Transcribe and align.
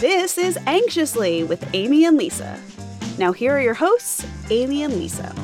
This 0.00 0.38
is 0.38 0.58
Anxiously 0.66 1.44
with 1.44 1.68
Amy 1.74 2.04
and 2.06 2.16
Lisa. 2.16 2.58
Now, 3.18 3.32
here 3.32 3.52
are 3.52 3.60
your 3.60 3.74
hosts, 3.74 4.26
Amy 4.48 4.82
and 4.82 4.94
Lisa. 4.94 5.34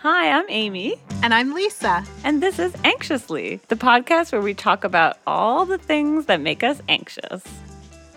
Hi, 0.00 0.30
I'm 0.30 0.46
Amy. 0.48 0.96
And 1.22 1.32
I'm 1.32 1.54
Lisa. 1.54 2.04
And 2.24 2.42
this 2.42 2.58
is 2.58 2.74
Anxiously, 2.84 3.60
the 3.68 3.76
podcast 3.76 4.32
where 4.32 4.40
we 4.40 4.54
talk 4.54 4.82
about 4.82 5.18
all 5.26 5.64
the 5.64 5.78
things 5.78 6.26
that 6.26 6.40
make 6.40 6.64
us 6.64 6.80
anxious. 6.88 7.44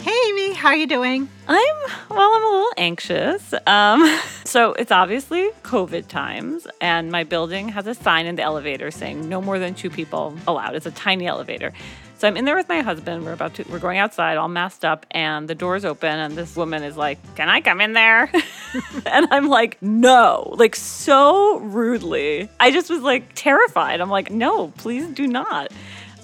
Hey, 0.02 0.18
Amy, 0.30 0.54
how 0.54 0.70
are 0.70 0.78
you 0.78 0.88
doing? 0.88 1.28
I'm, 1.50 1.76
well, 2.10 2.32
I'm 2.34 2.44
a 2.44 2.50
little 2.50 2.72
anxious. 2.78 3.54
Um, 3.68 4.20
so 4.46 4.72
it's 4.74 4.94
obviously 4.94 5.50
COVID 5.64 6.08
times, 6.08 6.66
and 6.80 7.12
my 7.12 7.26
building 7.26 7.68
has 7.70 7.86
a 7.86 7.94
sign 7.94 8.26
in 8.26 8.38
the 8.38 8.42
elevator 8.42 8.92
saying 8.92 9.28
no 9.28 9.42
more 9.42 9.60
than 9.60 9.74
two 9.76 9.90
people 9.90 10.38
allowed. 10.48 10.76
It's 10.76 10.86
a 10.86 10.92
tiny 10.92 11.28
elevator. 11.28 11.74
So 12.18 12.30
I'm 12.30 12.38
in 12.38 12.46
there 12.46 12.56
with 12.56 12.70
my 12.70 12.82
husband. 12.82 13.26
We're 13.26 13.34
about 13.34 13.56
to, 13.56 13.66
we're 13.70 13.80
going 13.80 13.98
outside, 13.98 14.38
all 14.38 14.48
masked 14.48 14.86
up, 14.86 15.06
and 15.12 15.50
the 15.50 15.56
door's 15.56 15.84
open, 15.84 16.18
and 16.18 16.38
this 16.38 16.56
woman 16.56 16.84
is 16.84 16.96
like, 16.96 17.18
"Can 17.36 17.50
I 17.50 17.60
come 17.60 17.82
in 17.82 17.92
there?" 17.92 18.32
and 19.06 19.28
I'm 19.32 19.48
like, 19.50 19.82
"No!" 19.82 20.54
Like 20.58 20.76
so 20.78 21.60
rudely. 21.60 22.50
I 22.60 22.72
just 22.72 22.90
was 22.90 23.02
like 23.02 23.32
terrified. 23.36 24.00
I'm 24.00 24.10
like, 24.10 24.32
"No, 24.32 24.70
please 24.78 25.08
do 25.08 25.28
not." 25.28 25.72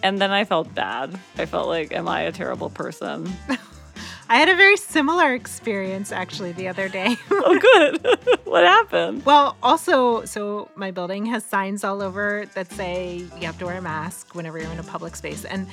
And 0.05 0.19
then 0.21 0.29
I 0.29 0.43
felt 0.45 0.67
bad. 0.75 1.17
I 1.37 1.45
felt 1.47 1.67
like, 1.67 1.91
"Am 1.91 2.07
I 2.07 2.21
a 2.21 2.31
terrible 2.31 2.69
person?" 2.69 3.17
I 4.29 4.37
had 4.37 4.49
a 4.49 4.55
very 4.55 4.75
similar 4.77 5.33
experience 5.35 6.11
actually 6.11 6.51
the 6.51 6.67
other 6.67 6.89
day. 6.89 7.15
oh, 7.31 7.59
good. 7.59 8.39
what 8.45 8.63
happened? 8.63 9.23
Well, 9.23 9.55
also, 9.61 10.25
so 10.25 10.69
my 10.75 10.89
building 10.91 11.27
has 11.27 11.43
signs 11.45 11.83
all 11.83 12.01
over 12.01 12.45
that 12.55 12.71
say 12.71 13.17
you 13.39 13.45
have 13.45 13.57
to 13.59 13.65
wear 13.65 13.77
a 13.77 13.81
mask 13.81 14.33
whenever 14.33 14.57
you're 14.59 14.71
in 14.71 14.79
a 14.79 14.83
public 14.83 15.15
space. 15.15 15.45
And 15.45 15.67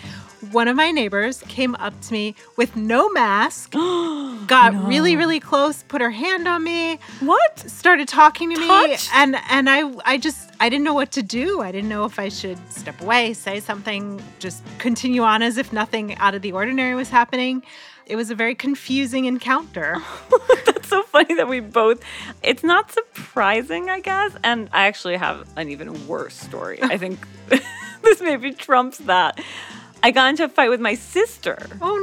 one 0.50 0.68
of 0.68 0.76
my 0.76 0.90
neighbors 0.90 1.42
came 1.48 1.74
up 1.76 1.98
to 2.02 2.12
me 2.12 2.34
with 2.58 2.76
no 2.76 3.08
mask, 3.10 3.70
got 4.46 4.74
No. 4.74 4.82
really, 4.86 5.16
really 5.16 5.40
close, 5.40 5.82
put 5.84 6.00
her 6.02 6.10
hand 6.10 6.46
on 6.46 6.62
me, 6.62 6.98
What? 7.20 7.58
started 7.58 8.06
talking 8.06 8.52
to 8.54 8.60
me, 8.60 8.96
and 9.14 9.36
and 9.50 9.68
I 9.70 9.90
I 10.04 10.18
just 10.18 10.51
I 10.62 10.68
didn't 10.68 10.84
know 10.84 10.94
what 10.94 11.10
to 11.12 11.24
do. 11.24 11.60
I 11.60 11.72
didn't 11.72 11.88
know 11.88 12.04
if 12.04 12.20
I 12.20 12.28
should 12.28 12.56
step 12.72 13.00
away, 13.00 13.32
say 13.32 13.58
something, 13.58 14.22
just 14.38 14.62
continue 14.78 15.22
on 15.22 15.42
as 15.42 15.56
if 15.56 15.72
nothing 15.72 16.14
out 16.18 16.36
of 16.36 16.42
the 16.42 16.52
ordinary 16.52 16.94
was 16.94 17.08
happening. 17.08 17.64
It 18.06 18.14
was 18.14 18.30
a 18.30 18.36
very 18.36 18.54
confusing 18.54 19.24
encounter. 19.24 19.96
That's 20.64 20.88
so 20.88 21.02
funny 21.02 21.34
that 21.34 21.48
we 21.48 21.58
both. 21.58 22.00
It's 22.44 22.62
not 22.62 22.92
surprising, 22.92 23.90
I 23.90 23.98
guess. 23.98 24.36
And 24.44 24.68
I 24.72 24.86
actually 24.86 25.16
have 25.16 25.48
an 25.56 25.68
even 25.68 26.06
worse 26.06 26.34
story. 26.34 26.78
I 26.80 26.96
think 27.04 27.26
this 28.02 28.20
maybe 28.20 28.52
trumps 28.52 28.98
that. 28.98 29.40
I 30.04 30.10
got 30.10 30.30
into 30.30 30.44
a 30.44 30.48
fight 30.48 30.68
with 30.68 30.80
my 30.80 30.94
sister 30.94 31.56
Oh 31.80 31.96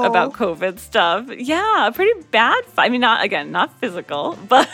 no! 0.00 0.06
about 0.06 0.32
COVID 0.32 0.78
stuff. 0.78 1.28
Yeah, 1.36 1.86
a 1.86 1.92
pretty 1.92 2.20
bad 2.30 2.64
fight. 2.66 2.86
I 2.86 2.88
mean, 2.88 3.00
not 3.00 3.24
again, 3.24 3.52
not 3.52 3.78
physical, 3.80 4.36
but 4.48 4.68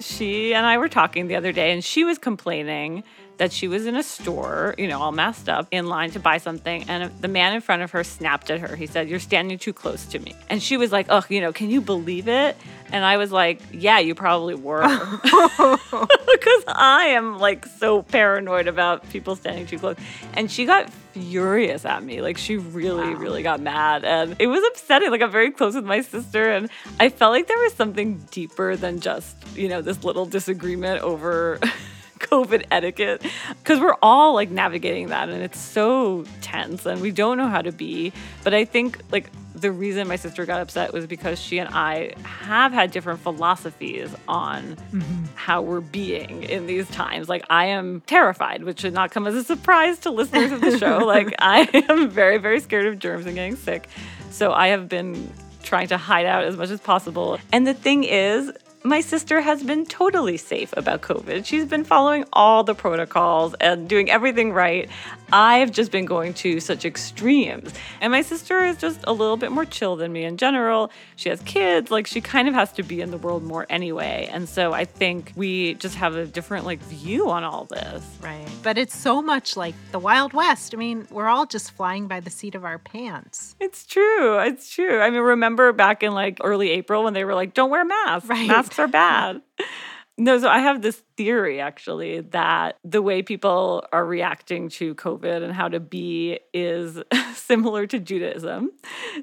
she 0.00 0.54
and 0.54 0.64
I 0.66 0.78
were 0.78 0.88
talking 0.88 1.26
the 1.28 1.36
other 1.36 1.52
day, 1.52 1.72
and 1.72 1.82
she 1.84 2.04
was 2.04 2.18
complaining 2.18 3.02
that 3.40 3.52
she 3.52 3.68
was 3.68 3.86
in 3.86 3.96
a 3.96 4.02
store, 4.02 4.74
you 4.76 4.86
know, 4.86 5.00
all 5.00 5.12
messed 5.12 5.48
up, 5.48 5.66
in 5.70 5.86
line 5.86 6.10
to 6.10 6.20
buy 6.20 6.36
something, 6.36 6.84
and 6.88 7.10
the 7.22 7.28
man 7.28 7.54
in 7.54 7.62
front 7.62 7.80
of 7.80 7.90
her 7.90 8.04
snapped 8.04 8.50
at 8.50 8.60
her. 8.60 8.76
He 8.76 8.86
said, 8.86 9.08
"You're 9.08 9.18
standing 9.18 9.56
too 9.58 9.72
close 9.72 10.04
to 10.06 10.18
me," 10.18 10.34
and 10.50 10.62
she 10.62 10.76
was 10.76 10.92
like, 10.92 11.06
"Oh, 11.08 11.24
you 11.30 11.40
know, 11.40 11.50
can 11.50 11.70
you 11.70 11.80
believe 11.80 12.28
it?" 12.28 12.54
And 12.92 13.02
I 13.02 13.16
was 13.16 13.32
like, 13.32 13.62
"Yeah, 13.72 13.98
you 13.98 14.14
probably 14.14 14.54
were," 14.54 14.82
because 15.22 16.64
I 16.68 17.14
am 17.16 17.38
like 17.38 17.64
so 17.64 18.02
paranoid 18.02 18.68
about 18.68 19.08
people 19.08 19.36
standing 19.36 19.66
too 19.66 19.78
close. 19.78 19.96
And 20.34 20.50
she 20.50 20.66
got 20.66 20.90
furious 21.12 21.86
at 21.86 22.02
me. 22.02 22.20
Like 22.20 22.36
she 22.36 22.58
really, 22.58 23.14
really 23.14 23.42
got 23.42 23.58
mad. 23.58 24.04
And 24.04 24.36
it 24.38 24.48
was 24.48 24.62
upsetting. 24.68 25.10
Like 25.10 25.22
I'm 25.22 25.30
very 25.30 25.50
close 25.50 25.74
with 25.74 25.86
my 25.86 26.02
sister. 26.02 26.50
And 26.50 26.68
I 26.98 27.08
felt 27.08 27.32
like 27.32 27.48
there 27.48 27.58
was 27.58 27.72
something 27.72 28.18
deeper 28.30 28.76
than 28.76 29.00
just, 29.00 29.34
you 29.56 29.68
know, 29.68 29.80
this 29.80 30.04
little 30.04 30.26
disagreement 30.26 31.02
over 31.02 31.58
COVID 32.20 32.66
etiquette. 32.70 33.22
Because 33.48 33.80
we're 33.80 33.96
all 34.02 34.34
like 34.34 34.50
navigating 34.50 35.08
that 35.08 35.28
and 35.28 35.42
it's 35.42 35.58
so 35.58 36.24
tense 36.40 36.86
and 36.86 37.00
we 37.00 37.10
don't 37.10 37.36
know 37.36 37.48
how 37.48 37.62
to 37.62 37.72
be. 37.72 38.12
But 38.44 38.54
I 38.54 38.64
think 38.64 39.00
like 39.10 39.30
the 39.60 39.72
reason 39.72 40.08
my 40.08 40.16
sister 40.16 40.46
got 40.46 40.60
upset 40.60 40.92
was 40.92 41.06
because 41.06 41.38
she 41.38 41.58
and 41.58 41.68
I 41.72 42.14
have 42.22 42.72
had 42.72 42.90
different 42.90 43.20
philosophies 43.20 44.14
on 44.28 44.76
mm-hmm. 44.92 45.24
how 45.34 45.62
we're 45.62 45.80
being 45.80 46.44
in 46.44 46.66
these 46.66 46.88
times. 46.88 47.28
Like, 47.28 47.44
I 47.50 47.66
am 47.66 48.00
terrified, 48.02 48.64
which 48.64 48.80
should 48.80 48.94
not 48.94 49.10
come 49.10 49.26
as 49.26 49.34
a 49.34 49.44
surprise 49.44 49.98
to 50.00 50.10
listeners 50.10 50.52
of 50.52 50.60
the 50.60 50.78
show. 50.78 50.98
like, 51.06 51.34
I 51.38 51.68
am 51.88 52.08
very, 52.08 52.38
very 52.38 52.60
scared 52.60 52.86
of 52.86 52.98
germs 52.98 53.26
and 53.26 53.34
getting 53.34 53.56
sick. 53.56 53.88
So, 54.30 54.52
I 54.52 54.68
have 54.68 54.88
been 54.88 55.30
trying 55.62 55.88
to 55.88 55.96
hide 55.96 56.26
out 56.26 56.44
as 56.44 56.56
much 56.56 56.70
as 56.70 56.80
possible. 56.80 57.38
And 57.52 57.66
the 57.66 57.74
thing 57.74 58.04
is, 58.04 58.50
my 58.82 59.00
sister 59.00 59.40
has 59.40 59.62
been 59.62 59.84
totally 59.84 60.36
safe 60.36 60.72
about 60.76 61.02
COVID. 61.02 61.44
She's 61.44 61.66
been 61.66 61.84
following 61.84 62.24
all 62.32 62.64
the 62.64 62.74
protocols 62.74 63.54
and 63.60 63.88
doing 63.88 64.10
everything 64.10 64.52
right. 64.52 64.88
I've 65.32 65.72
just 65.72 65.92
been 65.92 66.04
going 66.06 66.34
to 66.34 66.60
such 66.60 66.84
extremes. 66.84 67.72
And 68.00 68.12
my 68.12 68.22
sister 68.22 68.64
is 68.64 68.76
just 68.76 69.00
a 69.04 69.12
little 69.12 69.36
bit 69.36 69.52
more 69.52 69.64
chill 69.64 69.96
than 69.96 70.12
me 70.12 70.24
in 70.24 70.36
general. 70.36 70.90
She 71.16 71.28
has 71.28 71.40
kids, 71.42 71.90
like 71.90 72.06
she 72.06 72.20
kind 72.20 72.48
of 72.48 72.54
has 72.54 72.72
to 72.72 72.82
be 72.82 73.00
in 73.00 73.10
the 73.10 73.18
world 73.18 73.42
more 73.42 73.66
anyway. 73.68 74.28
And 74.32 74.48
so 74.48 74.72
I 74.72 74.84
think 74.84 75.32
we 75.36 75.74
just 75.74 75.94
have 75.96 76.14
a 76.16 76.26
different 76.26 76.66
like 76.66 76.80
view 76.80 77.30
on 77.30 77.44
all 77.44 77.64
this. 77.66 78.04
right, 78.20 78.48
but 78.62 78.78
it's 78.78 78.96
so 78.96 79.22
much 79.22 79.56
like 79.56 79.74
the 79.92 79.98
Wild 79.98 80.32
West. 80.32 80.74
I 80.74 80.78
mean, 80.78 81.06
we're 81.10 81.28
all 81.28 81.46
just 81.46 81.70
flying 81.72 82.06
by 82.06 82.20
the 82.20 82.30
seat 82.30 82.54
of 82.54 82.64
our 82.64 82.78
pants. 82.78 83.54
It's 83.60 83.86
true. 83.86 84.38
It's 84.40 84.70
true. 84.70 85.00
I 85.00 85.10
mean, 85.10 85.20
remember 85.20 85.72
back 85.72 86.02
in 86.02 86.12
like 86.12 86.38
early 86.42 86.70
April 86.70 87.04
when 87.04 87.14
they 87.14 87.24
were 87.24 87.34
like, 87.34 87.54
don't 87.54 87.70
wear 87.70 87.84
masks. 87.84 88.28
Right. 88.28 88.48
Masks 88.48 88.78
are 88.78 88.88
bad. 88.88 89.42
No, 90.20 90.38
so 90.38 90.50
I 90.50 90.58
have 90.58 90.82
this 90.82 91.02
theory 91.16 91.62
actually 91.62 92.20
that 92.20 92.76
the 92.84 93.00
way 93.00 93.22
people 93.22 93.86
are 93.90 94.04
reacting 94.04 94.68
to 94.68 94.94
COVID 94.94 95.42
and 95.42 95.50
how 95.50 95.68
to 95.68 95.80
be 95.80 96.40
is 96.52 97.02
similar 97.34 97.86
to 97.86 97.98
Judaism. 97.98 98.70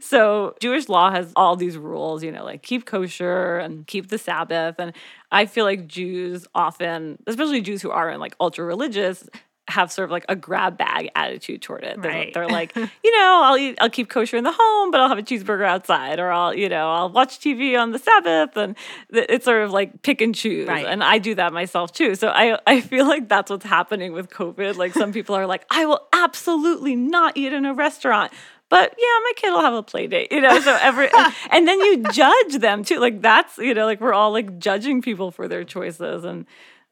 So, 0.01 0.55
Jewish 0.59 0.89
law 0.89 1.11
has 1.11 1.31
all 1.35 1.55
these 1.55 1.77
rules, 1.77 2.23
you 2.23 2.31
know, 2.31 2.43
like 2.43 2.63
keep 2.63 2.87
kosher 2.87 3.59
and 3.59 3.85
keep 3.85 4.07
the 4.07 4.17
Sabbath. 4.17 4.77
And 4.79 4.91
I 5.31 5.45
feel 5.45 5.65
like 5.65 5.85
Jews 5.85 6.47
often, 6.55 7.19
especially 7.27 7.61
Jews 7.61 7.83
who 7.83 7.91
aren't 7.91 8.19
like 8.19 8.35
ultra 8.39 8.65
religious, 8.65 9.29
have 9.69 9.91
sort 9.91 10.05
of 10.05 10.11
like 10.11 10.25
a 10.29 10.35
grab 10.35 10.77
bag 10.77 11.09
attitude 11.15 11.61
toward 11.61 11.83
it. 11.83 12.01
They're, 12.01 12.11
Right. 12.11 12.33
they're 12.33 12.47
like, 12.47 12.75
you 12.75 13.19
know, 13.19 13.41
I'll 13.43 13.57
eat, 13.57 13.77
I'll 13.81 13.89
keep 13.89 14.09
kosher 14.09 14.37
in 14.37 14.43
the 14.43 14.53
home, 14.57 14.91
but 14.91 15.01
I'll 15.01 15.09
have 15.09 15.17
a 15.17 15.23
cheeseburger 15.23 15.65
outside, 15.65 16.19
or 16.19 16.31
I'll, 16.31 16.53
you 16.53 16.69
know, 16.69 16.89
I'll 16.89 17.09
watch 17.09 17.39
TV 17.39 17.77
on 17.79 17.91
the 17.91 17.99
Sabbath, 17.99 18.55
and 18.55 18.75
it's 19.09 19.45
sort 19.45 19.63
of 19.63 19.71
like 19.71 20.01
pick 20.03 20.21
and 20.21 20.33
choose. 20.33 20.67
Right. 20.67 20.85
And 20.85 21.03
I 21.03 21.17
do 21.17 21.35
that 21.35 21.51
myself 21.53 21.91
too. 21.91 22.15
So 22.15 22.29
I, 22.29 22.59
I 22.65 22.81
feel 22.81 23.05
like 23.07 23.27
that's 23.27 23.49
what's 23.51 23.65
happening 23.65 24.13
with 24.13 24.29
COVID. 24.29 24.77
Like 24.77 24.93
some 24.93 25.11
people 25.11 25.35
are 25.35 25.45
like, 25.45 25.65
I 25.69 25.85
will 25.85 26.07
absolutely 26.13 26.95
not 26.95 27.35
eat 27.35 27.51
in 27.53 27.65
a 27.65 27.73
restaurant. 27.73 28.31
But 28.69 28.93
yeah, 28.97 29.05
my 29.23 29.31
kid 29.37 29.51
will 29.51 29.61
have 29.61 29.73
a 29.75 29.83
play 29.83 30.07
date, 30.07 30.31
you 30.31 30.41
know. 30.41 30.59
So 30.59 30.77
every 30.81 31.09
and 31.51 31.65
then 31.65 31.79
you 31.79 32.03
judge 32.11 32.55
them 32.59 32.83
too. 32.83 32.99
Like 32.99 33.21
that's 33.21 33.57
you 33.57 33.73
know, 33.73 33.85
like 33.85 34.01
we're 34.01 34.13
all 34.13 34.31
like 34.33 34.59
judging 34.59 35.01
people 35.01 35.31
for 35.31 35.47
their 35.47 35.63
choices, 35.63 36.25
and 36.25 36.45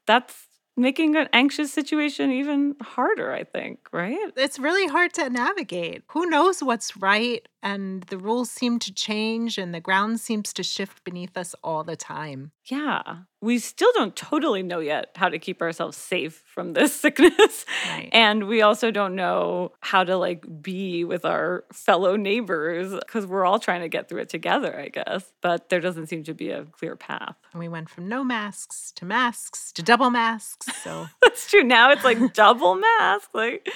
that's 0.06 0.45
making 0.78 1.16
an 1.16 1.30
anxious 1.34 1.72
situation 1.72 2.32
even 2.32 2.76
harder. 2.82 3.32
I 3.32 3.44
think, 3.44 3.88
right? 3.92 4.32
It's 4.36 4.60
really 4.60 4.88
hard 4.88 5.14
to 5.16 5.30
navigate. 5.30 6.04
Who 6.10 6.26
knows 6.30 6.62
what's 6.64 6.98
right? 6.98 7.48
And 7.66 8.04
the 8.04 8.20
rules 8.20 8.52
seem 8.52 8.78
to 8.78 8.94
change, 8.94 9.58
and 9.58 9.74
the 9.74 9.80
ground 9.80 10.20
seems 10.20 10.54
to 10.54 10.62
shift 10.62 11.04
beneath 11.04 11.36
us 11.36 11.56
all 11.64 11.84
the 11.84 11.96
time. 11.96 12.52
Yeah, 12.66 13.02
we 13.46 13.60
still 13.60 13.92
don't 13.94 14.16
totally 14.16 14.64
know 14.64 14.80
yet 14.80 15.12
how 15.16 15.30
to 15.30 15.38
keep 15.38 15.62
ourselves 15.62 15.96
safe 15.96 16.42
from 16.46 16.74
this 16.74 16.94
sickness. 17.00 17.66
Right. 17.88 18.10
And 18.12 18.48
we 18.48 18.64
also 18.64 18.90
don't 18.90 19.16
know 19.16 19.72
how 19.82 20.04
to 20.04 20.18
like 20.18 20.44
be 20.62 21.04
with 21.04 21.26
our 21.26 21.64
fellow 21.72 22.16
neighbors 22.16 22.92
because 22.92 23.28
we're 23.28 23.46
all 23.46 23.60
trying 23.60 23.82
to 23.82 23.88
get 23.88 24.10
through 24.10 24.22
it 24.22 24.30
together, 24.30 24.80
I 24.80 24.90
guess. 24.90 25.32
But 25.42 25.70
there 25.70 25.80
doesn't 25.80 26.08
seem 26.08 26.24
to 26.24 26.34
be 26.34 26.50
a 26.50 26.66
clear 26.66 26.96
path. 26.96 27.36
And 27.52 27.60
we 27.60 27.68
went 27.68 27.90
from 27.90 28.08
no 28.08 28.24
masks 28.24 28.92
to 28.96 29.06
masks 29.06 29.72
to 29.74 29.84
double 29.84 30.10
masks. 30.10 30.68
So 30.84 31.08
That's 31.22 31.48
true. 31.50 31.64
Now 31.64 31.92
it's 31.92 32.04
like 32.04 32.34
double 32.34 32.76
mask. 32.76 33.30
Like 33.36 33.70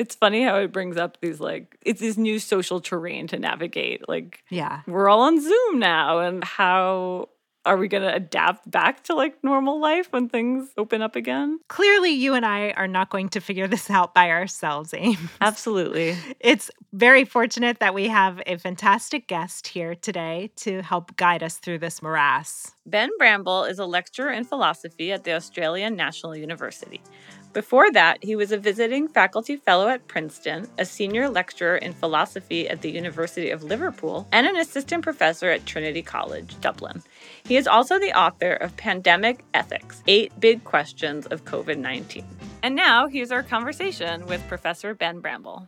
it's 0.00 0.14
funny 0.14 0.42
how 0.42 0.56
it 0.56 0.72
brings 0.72 0.96
up 0.96 1.18
these 1.20 1.40
like 1.40 1.76
it's 1.82 2.00
this 2.00 2.16
new 2.16 2.38
social 2.38 2.80
terrain 2.80 3.26
to 3.26 3.38
navigate. 3.38 4.08
Like 4.08 4.42
yeah, 4.48 4.80
we're 4.86 5.10
all 5.10 5.20
on 5.20 5.40
Zoom 5.40 5.78
now 5.78 6.20
and 6.20 6.42
how 6.42 7.28
are 7.66 7.76
we 7.76 7.88
going 7.88 8.02
to 8.02 8.14
adapt 8.14 8.70
back 8.70 9.04
to 9.04 9.14
like 9.14 9.36
normal 9.44 9.78
life 9.78 10.08
when 10.10 10.30
things 10.30 10.70
open 10.78 11.02
up 11.02 11.16
again? 11.16 11.60
Clearly, 11.68 12.10
you 12.10 12.32
and 12.32 12.46
I 12.46 12.70
are 12.70 12.88
not 12.88 13.10
going 13.10 13.28
to 13.30 13.40
figure 13.40 13.68
this 13.68 13.90
out 13.98 14.14
by 14.14 14.30
ourselves, 14.30 14.94
Ames. 14.94 15.18
Absolutely. 15.40 16.16
It's 16.40 16.70
very 16.92 17.24
fortunate 17.24 17.78
that 17.80 17.92
we 17.92 18.08
have 18.08 18.40
a 18.46 18.56
fantastic 18.56 19.26
guest 19.26 19.66
here 19.68 19.94
today 19.94 20.50
to 20.56 20.80
help 20.82 21.14
guide 21.16 21.42
us 21.42 21.56
through 21.56 21.80
this 21.80 22.00
morass. 22.00 22.72
Ben 22.86 23.10
Bramble 23.18 23.64
is 23.64 23.78
a 23.78 23.86
lecturer 23.86 24.30
in 24.30 24.44
philosophy 24.44 25.12
at 25.12 25.24
the 25.24 25.34
Australian 25.34 25.96
National 25.96 26.34
University. 26.34 27.02
Before 27.52 27.90
that, 27.92 28.22
he 28.22 28.36
was 28.36 28.52
a 28.52 28.58
visiting 28.58 29.08
faculty 29.08 29.56
fellow 29.56 29.88
at 29.88 30.06
Princeton, 30.06 30.68
a 30.78 30.84
senior 30.84 31.28
lecturer 31.28 31.76
in 31.76 31.92
philosophy 31.92 32.68
at 32.68 32.80
the 32.80 32.90
University 32.90 33.50
of 33.50 33.64
Liverpool, 33.64 34.28
and 34.30 34.46
an 34.46 34.56
assistant 34.56 35.02
professor 35.02 35.50
at 35.50 35.66
Trinity 35.66 36.00
College, 36.02 36.60
Dublin. 36.60 37.02
He 37.42 37.56
is 37.56 37.66
also 37.66 37.98
the 37.98 38.16
author 38.16 38.52
of 38.52 38.76
Pandemic 38.76 39.44
Ethics 39.52 40.02
Eight 40.06 40.38
Big 40.38 40.62
Questions 40.62 41.26
of 41.26 41.44
COVID 41.44 41.78
19. 41.78 42.24
And 42.62 42.76
now, 42.76 43.08
here's 43.08 43.32
our 43.32 43.42
conversation 43.42 44.26
with 44.26 44.46
Professor 44.46 44.94
Ben 44.94 45.18
Bramble. 45.18 45.66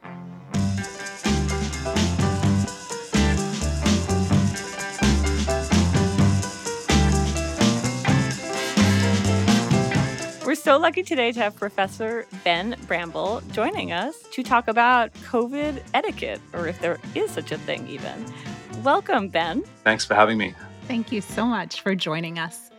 We're 10.53 10.57
so 10.57 10.77
lucky 10.77 11.03
today 11.03 11.33
to 11.33 11.41
have 11.41 11.57
Professor 11.57 12.27
Ben 12.45 12.77
Bramble 12.87 13.41
joining 13.53 13.91
us 13.91 14.23
to 14.33 14.43
talk 14.43 14.69
about 14.69 15.11
COVID 15.15 15.83
etiquette, 15.95 16.43
or 16.53 16.67
if 16.67 16.79
there 16.79 16.99
is 17.15 17.31
such 17.31 17.53
a 17.53 17.57
thing, 17.57 17.89
even. 17.89 18.27
Welcome, 18.83 19.29
Ben. 19.29 19.63
Thanks 19.83 20.05
for 20.05 20.13
having 20.13 20.37
me. 20.37 20.55
Thank 20.89 21.11
you 21.11 21.23
so 21.23 21.47
much 21.47 21.81
for 21.81 21.95
joining 21.95 22.39
us. 22.39 22.71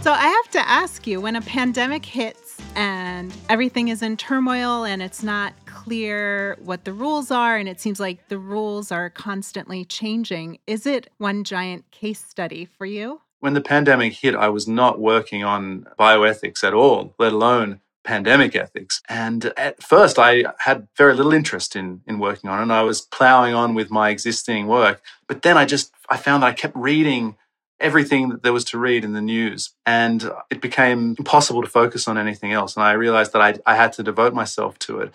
So, 0.00 0.10
I 0.10 0.26
have 0.26 0.50
to 0.50 0.68
ask 0.68 1.06
you 1.06 1.20
when 1.20 1.36
a 1.36 1.40
pandemic 1.40 2.04
hits 2.04 2.60
and 2.74 3.32
everything 3.48 3.86
is 3.86 4.02
in 4.02 4.16
turmoil 4.16 4.82
and 4.82 5.00
it's 5.00 5.22
not 5.22 5.54
clear 5.66 6.58
what 6.64 6.84
the 6.84 6.92
rules 6.92 7.30
are, 7.30 7.56
and 7.56 7.68
it 7.68 7.80
seems 7.80 8.00
like 8.00 8.26
the 8.26 8.38
rules 8.38 8.90
are 8.90 9.08
constantly 9.08 9.84
changing, 9.84 10.58
is 10.66 10.84
it 10.84 11.08
one 11.18 11.44
giant 11.44 11.88
case 11.92 12.24
study 12.24 12.64
for 12.64 12.86
you? 12.86 13.20
When 13.40 13.54
the 13.54 13.60
pandemic 13.60 14.12
hit, 14.12 14.34
I 14.34 14.48
was 14.48 14.68
not 14.68 15.00
working 15.00 15.42
on 15.42 15.86
bioethics 15.98 16.62
at 16.62 16.74
all, 16.74 17.14
let 17.18 17.32
alone 17.32 17.80
pandemic 18.04 18.54
ethics. 18.54 19.02
And 19.08 19.52
at 19.56 19.82
first, 19.82 20.18
I 20.18 20.44
had 20.58 20.88
very 20.96 21.14
little 21.14 21.32
interest 21.32 21.74
in, 21.74 22.02
in 22.06 22.18
working 22.18 22.48
on 22.48 22.58
it. 22.58 22.62
And 22.62 22.72
I 22.72 22.82
was 22.82 23.00
plowing 23.00 23.54
on 23.54 23.74
with 23.74 23.90
my 23.90 24.10
existing 24.10 24.66
work. 24.66 25.02
But 25.26 25.42
then 25.42 25.56
I 25.56 25.64
just, 25.64 25.92
I 26.08 26.16
found 26.16 26.42
that 26.42 26.48
I 26.48 26.52
kept 26.52 26.76
reading 26.76 27.36
everything 27.78 28.28
that 28.28 28.42
there 28.42 28.52
was 28.52 28.64
to 28.64 28.78
read 28.78 29.04
in 29.04 29.14
the 29.14 29.22
news. 29.22 29.70
And 29.86 30.30
it 30.50 30.60
became 30.60 31.14
impossible 31.18 31.62
to 31.62 31.68
focus 31.68 32.06
on 32.08 32.18
anything 32.18 32.52
else. 32.52 32.76
And 32.76 32.84
I 32.84 32.92
realized 32.92 33.32
that 33.32 33.42
I, 33.42 33.54
I 33.64 33.76
had 33.76 33.92
to 33.94 34.02
devote 34.02 34.34
myself 34.34 34.78
to 34.80 35.00
it. 35.00 35.12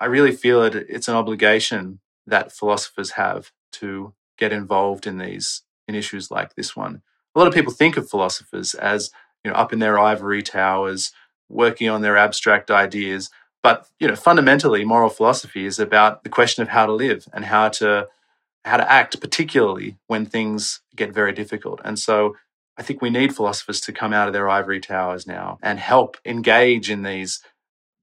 I 0.00 0.06
really 0.06 0.32
feel 0.32 0.62
it, 0.62 0.74
it's 0.74 1.08
an 1.08 1.14
obligation 1.14 2.00
that 2.26 2.52
philosophers 2.52 3.12
have 3.12 3.52
to 3.72 4.14
get 4.38 4.52
involved 4.52 5.06
in 5.06 5.18
these, 5.18 5.62
in 5.86 5.94
issues 5.94 6.30
like 6.30 6.54
this 6.54 6.74
one 6.74 7.02
a 7.34 7.38
lot 7.38 7.48
of 7.48 7.54
people 7.54 7.72
think 7.72 7.96
of 7.96 8.08
philosophers 8.08 8.74
as 8.74 9.10
you 9.44 9.50
know 9.50 9.56
up 9.56 9.72
in 9.72 9.78
their 9.78 9.98
ivory 9.98 10.42
towers 10.42 11.12
working 11.48 11.88
on 11.88 12.02
their 12.02 12.16
abstract 12.16 12.70
ideas 12.70 13.30
but 13.62 13.88
you 13.98 14.08
know 14.08 14.16
fundamentally 14.16 14.84
moral 14.84 15.10
philosophy 15.10 15.64
is 15.64 15.78
about 15.78 16.24
the 16.24 16.30
question 16.30 16.62
of 16.62 16.68
how 16.68 16.86
to 16.86 16.92
live 16.92 17.26
and 17.32 17.44
how 17.44 17.68
to 17.68 18.08
how 18.64 18.76
to 18.76 18.90
act 18.90 19.20
particularly 19.20 19.96
when 20.06 20.24
things 20.24 20.80
get 20.94 21.12
very 21.12 21.32
difficult. 21.32 21.80
And 21.84 21.98
so 21.98 22.36
i 22.78 22.82
think 22.82 23.02
we 23.02 23.10
need 23.10 23.36
philosophers 23.36 23.80
to 23.82 23.92
come 23.92 24.12
out 24.12 24.28
of 24.28 24.32
their 24.32 24.48
ivory 24.48 24.80
towers 24.80 25.26
now 25.26 25.58
and 25.62 25.78
help 25.78 26.16
engage 26.24 26.90
in 26.90 27.02
these 27.02 27.40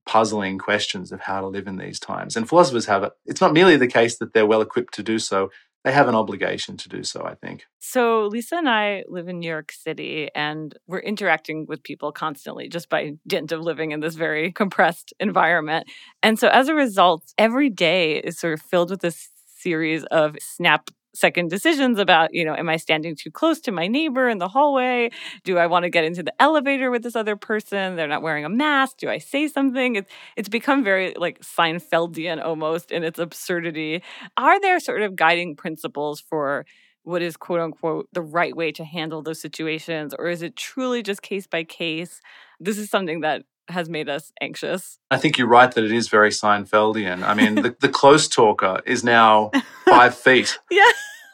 puzzling 0.05 0.57
questions 0.57 1.11
of 1.11 1.21
how 1.21 1.41
to 1.41 1.47
live 1.47 1.67
in 1.67 1.77
these 1.77 1.99
times. 1.99 2.35
And 2.35 2.47
philosophers 2.47 2.85
have 2.85 3.03
it 3.03 3.13
it's 3.25 3.41
not 3.41 3.53
merely 3.53 3.77
the 3.77 3.87
case 3.87 4.17
that 4.17 4.33
they're 4.33 4.45
well 4.45 4.61
equipped 4.61 4.93
to 4.95 5.03
do 5.03 5.19
so 5.19 5.49
they 5.83 5.91
have 5.91 6.07
an 6.07 6.15
obligation 6.15 6.75
to 6.77 6.89
do 6.89 7.03
so, 7.03 7.23
I 7.23 7.35
think. 7.35 7.65
So, 7.79 8.27
Lisa 8.27 8.57
and 8.57 8.69
I 8.69 9.03
live 9.07 9.29
in 9.29 9.39
New 9.39 9.47
York 9.47 9.71
City 9.71 10.29
and 10.35 10.77
we're 10.87 10.99
interacting 10.99 11.65
with 11.67 11.83
people 11.83 12.11
constantly 12.11 12.67
just 12.67 12.89
by 12.89 13.13
dint 13.25 13.51
of 13.51 13.61
living 13.61 13.91
in 13.91 14.01
this 14.01 14.15
very 14.15 14.51
compressed 14.51 15.13
environment. 15.19 15.87
And 16.21 16.37
so, 16.37 16.49
as 16.49 16.67
a 16.67 16.75
result, 16.75 17.33
every 17.37 17.69
day 17.69 18.17
is 18.17 18.39
sort 18.39 18.53
of 18.53 18.61
filled 18.61 18.89
with 18.89 19.01
this 19.01 19.29
series 19.55 20.03
of 20.05 20.35
snap 20.39 20.89
second 21.13 21.49
decisions 21.49 21.99
about, 21.99 22.33
you 22.33 22.45
know, 22.45 22.55
am 22.55 22.69
I 22.69 22.77
standing 22.77 23.15
too 23.15 23.31
close 23.31 23.59
to 23.61 23.71
my 23.71 23.87
neighbor 23.87 24.29
in 24.29 24.37
the 24.37 24.47
hallway? 24.47 25.09
Do 25.43 25.57
I 25.57 25.67
want 25.67 25.83
to 25.83 25.89
get 25.89 26.03
into 26.03 26.23
the 26.23 26.33
elevator 26.41 26.91
with 26.91 27.03
this 27.03 27.15
other 27.15 27.35
person? 27.35 27.95
They're 27.95 28.07
not 28.07 28.21
wearing 28.21 28.45
a 28.45 28.49
mask. 28.49 28.97
Do 28.97 29.09
I 29.09 29.17
say 29.17 29.47
something? 29.47 29.95
It's 29.95 30.11
it's 30.35 30.49
become 30.49 30.83
very 30.83 31.13
like 31.15 31.41
Seinfeldian 31.41 32.43
almost 32.43 32.91
in 32.91 33.03
its 33.03 33.19
absurdity. 33.19 34.03
Are 34.37 34.59
there 34.61 34.79
sort 34.79 35.01
of 35.01 35.15
guiding 35.15 35.55
principles 35.55 36.19
for 36.19 36.65
what 37.03 37.21
is 37.21 37.37
quote 37.37 37.59
unquote 37.59 38.07
the 38.13 38.21
right 38.21 38.55
way 38.55 38.71
to 38.71 38.83
handle 38.83 39.21
those 39.21 39.41
situations 39.41 40.13
or 40.17 40.27
is 40.27 40.41
it 40.41 40.55
truly 40.55 41.01
just 41.01 41.21
case 41.21 41.47
by 41.47 41.63
case? 41.63 42.21
This 42.59 42.77
is 42.77 42.89
something 42.89 43.21
that 43.21 43.43
has 43.69 43.89
made 43.89 44.09
us 44.09 44.31
anxious. 44.41 44.99
I 45.11 45.17
think 45.17 45.37
you're 45.37 45.47
right 45.47 45.71
that 45.71 45.83
it 45.83 45.91
is 45.91 46.07
very 46.07 46.29
Seinfeldian. 46.29 47.23
I 47.23 47.33
mean, 47.33 47.55
the, 47.55 47.75
the 47.79 47.89
close 47.89 48.27
talker 48.27 48.81
is 48.85 49.03
now 49.03 49.51
five 49.85 50.15
feet. 50.15 50.59
Yeah, 50.69 50.81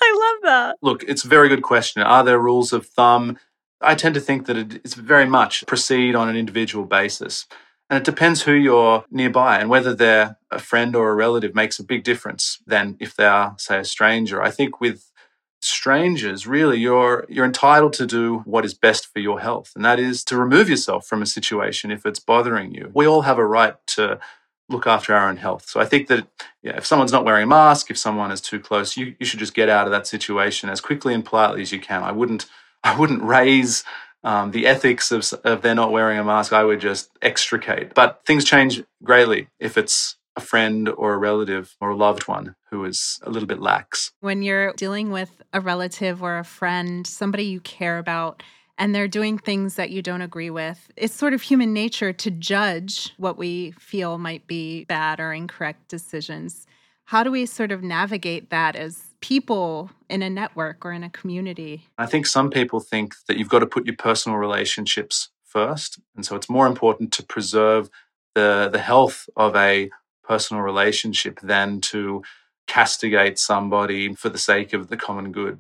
I 0.02 0.34
love 0.34 0.50
that. 0.50 0.78
Look, 0.82 1.04
it's 1.04 1.24
a 1.24 1.28
very 1.28 1.50
good 1.50 1.64
question. 1.64 2.02
Are 2.02 2.24
there 2.24 2.40
rules 2.40 2.74
of 2.74 2.86
thumb? 2.86 3.38
I 3.82 3.96
tend 3.96 4.16
to 4.16 4.22
think 4.22 4.46
that 4.48 4.58
it's 4.58 4.94
very 4.94 5.26
much 5.26 5.66
proceed 5.66 6.16
on 6.16 6.30
an 6.30 6.36
individual 6.36 6.86
basis. 6.86 7.46
And 7.90 7.98
it 7.98 8.04
depends 8.04 8.42
who 8.42 8.54
you're 8.54 9.06
nearby 9.12 9.60
and 9.60 9.70
whether 9.70 9.94
they're 9.94 10.38
a 10.50 10.58
friend 10.58 10.96
or 10.96 11.10
a 11.10 11.16
relative 11.16 11.54
makes 11.54 11.78
a 11.78 11.84
big 11.84 12.04
difference 12.04 12.60
than 12.66 12.98
if 13.00 13.16
they 13.16 13.26
are, 13.26 13.56
say, 13.60 13.80
a 13.80 13.86
stranger. 13.86 14.42
I 14.42 14.50
think 14.50 14.82
with 14.82 15.12
strangers, 15.66 16.48
really, 16.48 16.80
you're 16.80 17.26
you're 17.30 17.46
entitled 17.46 17.94
to 17.94 18.06
do 18.06 18.40
what 18.46 18.66
is 18.66 18.74
best 18.74 19.08
for 19.12 19.20
your 19.20 19.40
health, 19.40 19.72
and 19.76 19.84
that 19.86 20.00
is 20.00 20.24
to 20.26 20.38
remove 20.38 20.70
yourself 20.70 21.08
from 21.08 21.22
a 21.22 21.26
situation 21.26 21.92
if 21.92 22.06
it's 22.06 22.20
bothering 22.20 22.74
you. 22.74 22.92
We 22.94 23.06
all 23.08 23.22
have 23.22 23.38
a 23.38 23.46
right 23.46 23.76
to 23.88 24.20
look 24.70 24.88
after 24.88 25.14
our 25.14 25.30
own 25.30 25.38
health. 25.38 25.68
So 25.68 25.80
I 25.80 25.86
think 25.86 26.08
that 26.08 26.28
yeah, 26.64 26.78
if 26.78 26.86
someone's 26.86 27.12
not 27.12 27.26
wearing 27.26 27.44
a 27.44 27.48
mask, 27.48 27.92
if 27.92 27.98
someone 27.98 28.32
is 28.32 28.42
too 28.42 28.60
close, 28.60 28.98
you, 28.98 29.16
you 29.20 29.26
should 29.26 29.40
just 29.40 29.54
get 29.54 29.70
out 29.70 29.86
of 29.86 29.92
that 29.92 30.08
situation 30.08 30.70
as 30.70 30.82
quickly 30.82 31.14
and 31.14 31.24
politely 31.24 31.62
as 31.62 31.72
you 31.72 31.80
can. 31.80 32.04
I 32.04 32.12
wouldn't 32.12 32.46
I 32.84 32.98
wouldn't 32.98 33.24
raise 33.24 33.84
um, 34.24 34.52
the 34.52 34.66
ethics 34.66 35.12
of, 35.12 35.32
of 35.44 35.62
they're 35.62 35.76
not 35.76 35.92
wearing 35.92 36.18
a 36.18 36.24
mask. 36.24 36.52
I 36.52 36.64
would 36.64 36.80
just 36.82 37.12
extricate. 37.22 37.94
But 37.94 38.22
things 38.26 38.44
change 38.44 38.84
greatly 39.04 39.50
if 39.60 39.78
it's 39.78 40.16
a 40.36 40.42
friend 40.42 40.90
or 40.90 41.14
a 41.14 41.18
relative 41.18 41.76
or 41.80 41.90
a 41.92 41.96
loved 41.96 42.28
one 42.28 42.56
who 42.70 42.84
is 42.86 43.20
a 43.24 43.30
little 43.30 43.48
bit 43.48 43.60
lax. 43.60 44.12
When 44.20 44.42
you're 44.42 44.74
dealing 44.74 45.12
with 45.12 45.42
a 45.54 45.62
relative 45.62 46.22
or 46.22 46.38
a 46.38 46.44
friend, 46.44 47.08
somebody 47.08 47.46
you 47.46 47.60
care 47.62 47.98
about, 47.98 48.44
and 48.78 48.94
they're 48.94 49.08
doing 49.08 49.38
things 49.38 49.76
that 49.76 49.90
you 49.90 50.02
don't 50.02 50.22
agree 50.22 50.50
with, 50.50 50.92
it's 50.98 51.14
sort 51.14 51.34
of 51.34 51.42
human 51.42 51.74
nature 51.74 52.12
to 52.12 52.32
judge 52.32 53.14
what 53.18 53.38
we 53.38 53.72
feel 53.72 54.18
might 54.18 54.46
be 54.48 54.84
bad 54.86 55.20
or 55.20 55.32
incorrect 55.32 55.88
decisions. 55.88 56.68
How 57.06 57.24
do 57.24 57.32
we 57.32 57.46
sort 57.46 57.72
of 57.72 57.84
navigate 57.84 58.50
that 58.50 58.76
as 58.76 59.14
people 59.22 59.92
in 60.10 60.22
a 60.22 60.30
network 60.30 60.86
or 60.86 60.92
in 60.92 61.04
a 61.04 61.10
community? 61.10 61.88
I 61.98 62.08
think 62.08 62.28
some 62.28 62.50
people 62.50 62.80
think 62.80 63.14
that 63.28 63.38
you've 63.38 63.50
got 63.50 63.60
to 63.60 63.68
put 63.68 63.86
your 63.86 63.96
personal 63.96 64.38
relationships 64.38 65.30
first. 65.44 66.00
And 66.16 66.26
so 66.26 66.36
it's 66.36 66.50
more 66.50 66.68
important 66.68 67.14
to 67.14 67.24
preserve 67.24 67.90
the, 68.34 68.70
the 68.72 68.80
health 68.80 69.30
of 69.38 69.56
a 69.56 69.90
personal 70.28 70.64
relationship 70.64 71.40
than 71.42 71.82
to 71.82 72.24
castigate 72.68 73.38
somebody 73.38 74.14
for 74.16 74.30
the 74.30 74.38
sake 74.38 74.74
of 74.74 74.88
the 74.88 74.98
common 74.98 75.32
good. 75.32 75.60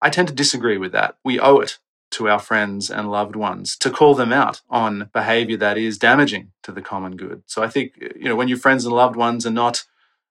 I 0.00 0.10
tend 0.10 0.28
to 0.28 0.34
disagree 0.34 0.78
with 0.78 0.92
that. 0.92 1.16
We 1.24 1.40
owe 1.40 1.58
it 1.58 1.78
to 2.12 2.28
our 2.28 2.38
friends 2.38 2.90
and 2.90 3.10
loved 3.10 3.36
ones 3.36 3.76
to 3.76 3.90
call 3.90 4.14
them 4.14 4.32
out 4.32 4.62
on 4.70 5.10
behavior 5.12 5.58
that 5.58 5.76
is 5.76 5.98
damaging 5.98 6.52
to 6.62 6.72
the 6.72 6.80
common 6.80 7.16
good. 7.16 7.42
So 7.46 7.62
I 7.62 7.68
think, 7.68 7.92
you 8.16 8.24
know, 8.24 8.36
when 8.36 8.48
your 8.48 8.58
friends 8.58 8.86
and 8.86 8.94
loved 8.94 9.16
ones 9.16 9.46
are 9.46 9.50
not 9.50 9.84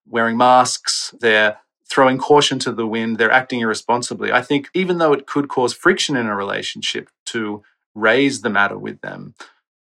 wearing 0.07 0.37
masks, 0.37 1.13
they're 1.19 1.57
throwing 1.89 2.17
caution 2.17 2.59
to 2.59 2.71
the 2.71 2.87
wind, 2.87 3.17
they're 3.17 3.31
acting 3.31 3.59
irresponsibly. 3.59 4.31
I 4.31 4.41
think 4.41 4.69
even 4.73 4.97
though 4.97 5.13
it 5.13 5.27
could 5.27 5.47
cause 5.49 5.73
friction 5.73 6.17
in 6.17 6.25
a 6.25 6.35
relationship 6.35 7.09
to 7.27 7.63
raise 7.93 8.41
the 8.41 8.49
matter 8.49 8.77
with 8.77 9.01
them, 9.01 9.35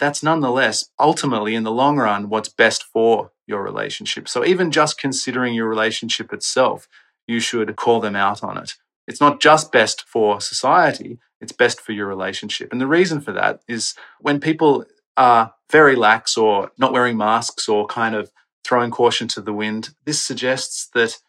that's 0.01 0.23
nonetheless 0.23 0.89
ultimately 0.99 1.53
in 1.53 1.63
the 1.63 1.71
long 1.71 1.97
run 1.97 2.27
what's 2.27 2.49
best 2.49 2.83
for 2.83 3.31
your 3.45 3.61
relationship. 3.61 4.27
So 4.27 4.43
even 4.43 4.71
just 4.71 4.99
considering 4.99 5.53
your 5.53 5.69
relationship 5.69 6.33
itself, 6.33 6.87
you 7.27 7.39
should 7.39 7.75
call 7.75 7.99
them 7.99 8.15
out 8.15 8.43
on 8.43 8.57
it. 8.57 8.73
It's 9.07 9.21
not 9.21 9.39
just 9.39 9.71
best 9.71 10.03
for 10.07 10.41
society, 10.41 11.19
it's 11.39 11.51
best 11.51 11.79
for 11.79 11.91
your 11.91 12.07
relationship. 12.07 12.71
And 12.71 12.81
the 12.81 12.87
reason 12.87 13.21
for 13.21 13.31
that 13.33 13.61
is 13.67 13.93
when 14.19 14.39
people 14.39 14.85
are 15.17 15.53
very 15.69 15.95
lax 15.95 16.35
or 16.35 16.71
not 16.79 16.93
wearing 16.93 17.15
masks 17.15 17.69
or 17.69 17.85
kind 17.85 18.15
of 18.15 18.31
throwing 18.65 18.89
caution 18.89 19.27
to 19.29 19.41
the 19.41 19.53
wind, 19.53 19.93
this 20.05 20.19
suggests 20.19 20.89
that 20.95 21.19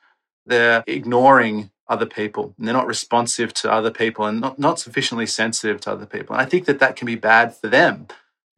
they're 0.47 0.83
ignoring 0.87 1.71
other 1.88 2.07
people 2.07 2.55
and 2.57 2.67
they're 2.67 2.75
not 2.75 2.87
responsive 2.87 3.52
to 3.52 3.71
other 3.71 3.91
people 3.91 4.25
and 4.25 4.41
not, 4.41 4.59
not 4.59 4.79
sufficiently 4.79 5.26
sensitive 5.26 5.79
to 5.83 5.91
other 5.91 6.07
people. 6.07 6.35
And 6.35 6.43
I 6.43 6.49
think 6.49 6.64
that 6.64 6.79
that 6.79 6.97
can 6.97 7.05
be 7.05 7.17
bad 7.17 7.55
for 7.55 7.69
them. 7.69 8.07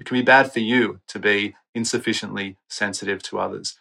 It 0.04 0.08
can 0.08 0.18
be 0.18 0.23
bad 0.23 0.52
for 0.52 0.61
you 0.61 1.00
to 1.08 1.18
be 1.18 1.56
insufficiently 1.75 2.58
sensitive 2.68 3.23
to 3.23 3.38
others. 3.38 3.78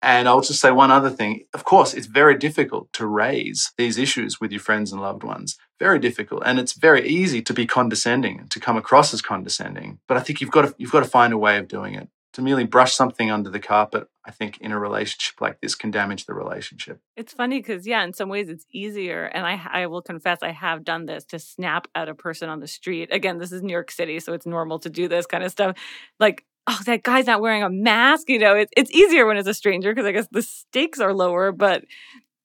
And 0.00 0.28
I'll 0.28 0.40
just 0.40 0.60
say 0.60 0.70
one 0.70 0.92
other 0.92 1.10
thing. 1.10 1.46
Of 1.52 1.64
course, 1.64 1.94
it's 1.94 2.06
very 2.06 2.38
difficult 2.38 2.92
to 2.92 3.08
raise 3.08 3.72
these 3.76 3.98
issues 3.98 4.40
with 4.40 4.52
your 4.52 4.60
friends 4.60 4.92
and 4.92 5.02
loved 5.02 5.24
ones. 5.24 5.58
Very 5.80 5.98
difficult. 5.98 6.44
And 6.46 6.60
it's 6.60 6.74
very 6.74 7.04
easy 7.08 7.42
to 7.42 7.52
be 7.52 7.66
condescending, 7.66 8.46
to 8.50 8.60
come 8.60 8.76
across 8.76 9.12
as 9.12 9.20
condescending. 9.20 9.98
But 10.06 10.16
I 10.16 10.20
think 10.20 10.40
you've 10.40 10.52
got 10.52 10.62
to, 10.62 10.74
you've 10.78 10.92
got 10.92 11.02
to 11.02 11.10
find 11.10 11.32
a 11.32 11.38
way 11.38 11.58
of 11.58 11.66
doing 11.66 11.96
it 11.96 12.08
to 12.34 12.42
merely 12.42 12.66
brush 12.66 12.94
something 12.94 13.32
under 13.32 13.50
the 13.50 13.58
carpet, 13.58 14.06
I 14.26 14.30
think 14.30 14.58
in 14.58 14.72
a 14.72 14.78
relationship 14.78 15.40
like 15.40 15.60
this 15.60 15.74
can 15.74 15.90
damage 15.90 16.26
the 16.26 16.34
relationship. 16.34 17.00
It's 17.16 17.32
funny 17.32 17.60
because, 17.60 17.86
yeah, 17.86 18.02
in 18.04 18.12
some 18.14 18.28
ways 18.28 18.48
it's 18.48 18.64
easier. 18.72 19.24
And 19.24 19.46
I, 19.46 19.60
I 19.70 19.86
will 19.86 20.02
confess, 20.02 20.38
I 20.42 20.52
have 20.52 20.84
done 20.84 21.06
this 21.06 21.24
to 21.26 21.38
snap 21.38 21.88
at 21.94 22.08
a 22.08 22.14
person 22.14 22.48
on 22.48 22.60
the 22.60 22.66
street. 22.66 23.10
Again, 23.12 23.38
this 23.38 23.52
is 23.52 23.62
New 23.62 23.72
York 23.72 23.90
City, 23.90 24.18
so 24.20 24.32
it's 24.32 24.46
normal 24.46 24.78
to 24.80 24.90
do 24.90 25.08
this 25.08 25.26
kind 25.26 25.44
of 25.44 25.50
stuff. 25.50 25.76
Like, 26.18 26.44
oh, 26.66 26.80
that 26.86 27.02
guy's 27.02 27.26
not 27.26 27.40
wearing 27.40 27.62
a 27.62 27.70
mask. 27.70 28.30
You 28.30 28.38
know, 28.38 28.54
it, 28.54 28.70
it's 28.76 28.90
easier 28.92 29.26
when 29.26 29.36
it's 29.36 29.48
a 29.48 29.54
stranger 29.54 29.92
because 29.92 30.06
I 30.06 30.12
guess 30.12 30.28
the 30.30 30.42
stakes 30.42 31.00
are 31.00 31.12
lower. 31.12 31.52
But 31.52 31.84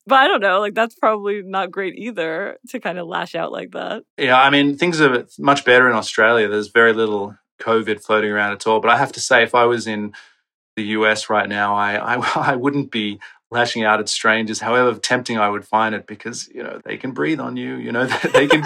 but 0.06 0.16
I 0.20 0.28
don't 0.28 0.42
know, 0.42 0.60
like 0.60 0.74
that's 0.74 0.96
probably 0.96 1.44
not 1.44 1.72
great 1.72 1.94
either 1.96 2.58
to 2.70 2.80
kind 2.80 2.98
of 2.98 3.08
lash 3.08 3.36
out 3.36 3.52
like 3.52 3.72
that. 3.72 4.04
Yeah, 4.18 4.42
I 4.42 4.50
mean, 4.50 4.78
things 4.78 5.00
are 5.00 5.26
much 5.38 5.64
better 5.64 5.88
in 5.88 5.96
Australia. 5.96 6.48
There's 6.48 6.70
very 6.70 6.94
little 6.94 7.36
COVID 7.62 8.04
floating 8.04 8.32
around 8.32 8.54
at 8.54 8.66
all. 8.66 8.80
But 8.80 8.92
I 8.92 8.98
have 8.98 9.12
to 9.14 9.22
say, 9.22 9.44
if 9.44 9.54
I 9.54 9.66
was 9.66 9.86
in 9.88 10.14
the 10.80 10.86
US 11.00 11.30
right 11.30 11.50
now, 11.50 11.76
I, 11.76 12.16
I, 12.16 12.16
I 12.54 12.56
wouldn't 12.56 12.90
be 12.92 13.20
lashing 13.52 13.84
out 13.84 14.00
at 14.00 14.08
strangers, 14.08 14.60
however 14.60 14.98
tempting 14.98 15.38
I 15.38 15.50
would 15.50 15.66
find 15.66 15.94
it, 15.96 16.08
because 16.08 16.50
you 16.54 16.64
know 16.64 16.80
they 16.86 16.98
can 16.98 17.12
breathe 17.12 17.40
on 17.40 17.58
you. 17.58 17.76
You 17.76 17.92
know 17.92 18.06
they 18.34 18.48
can. 18.48 18.64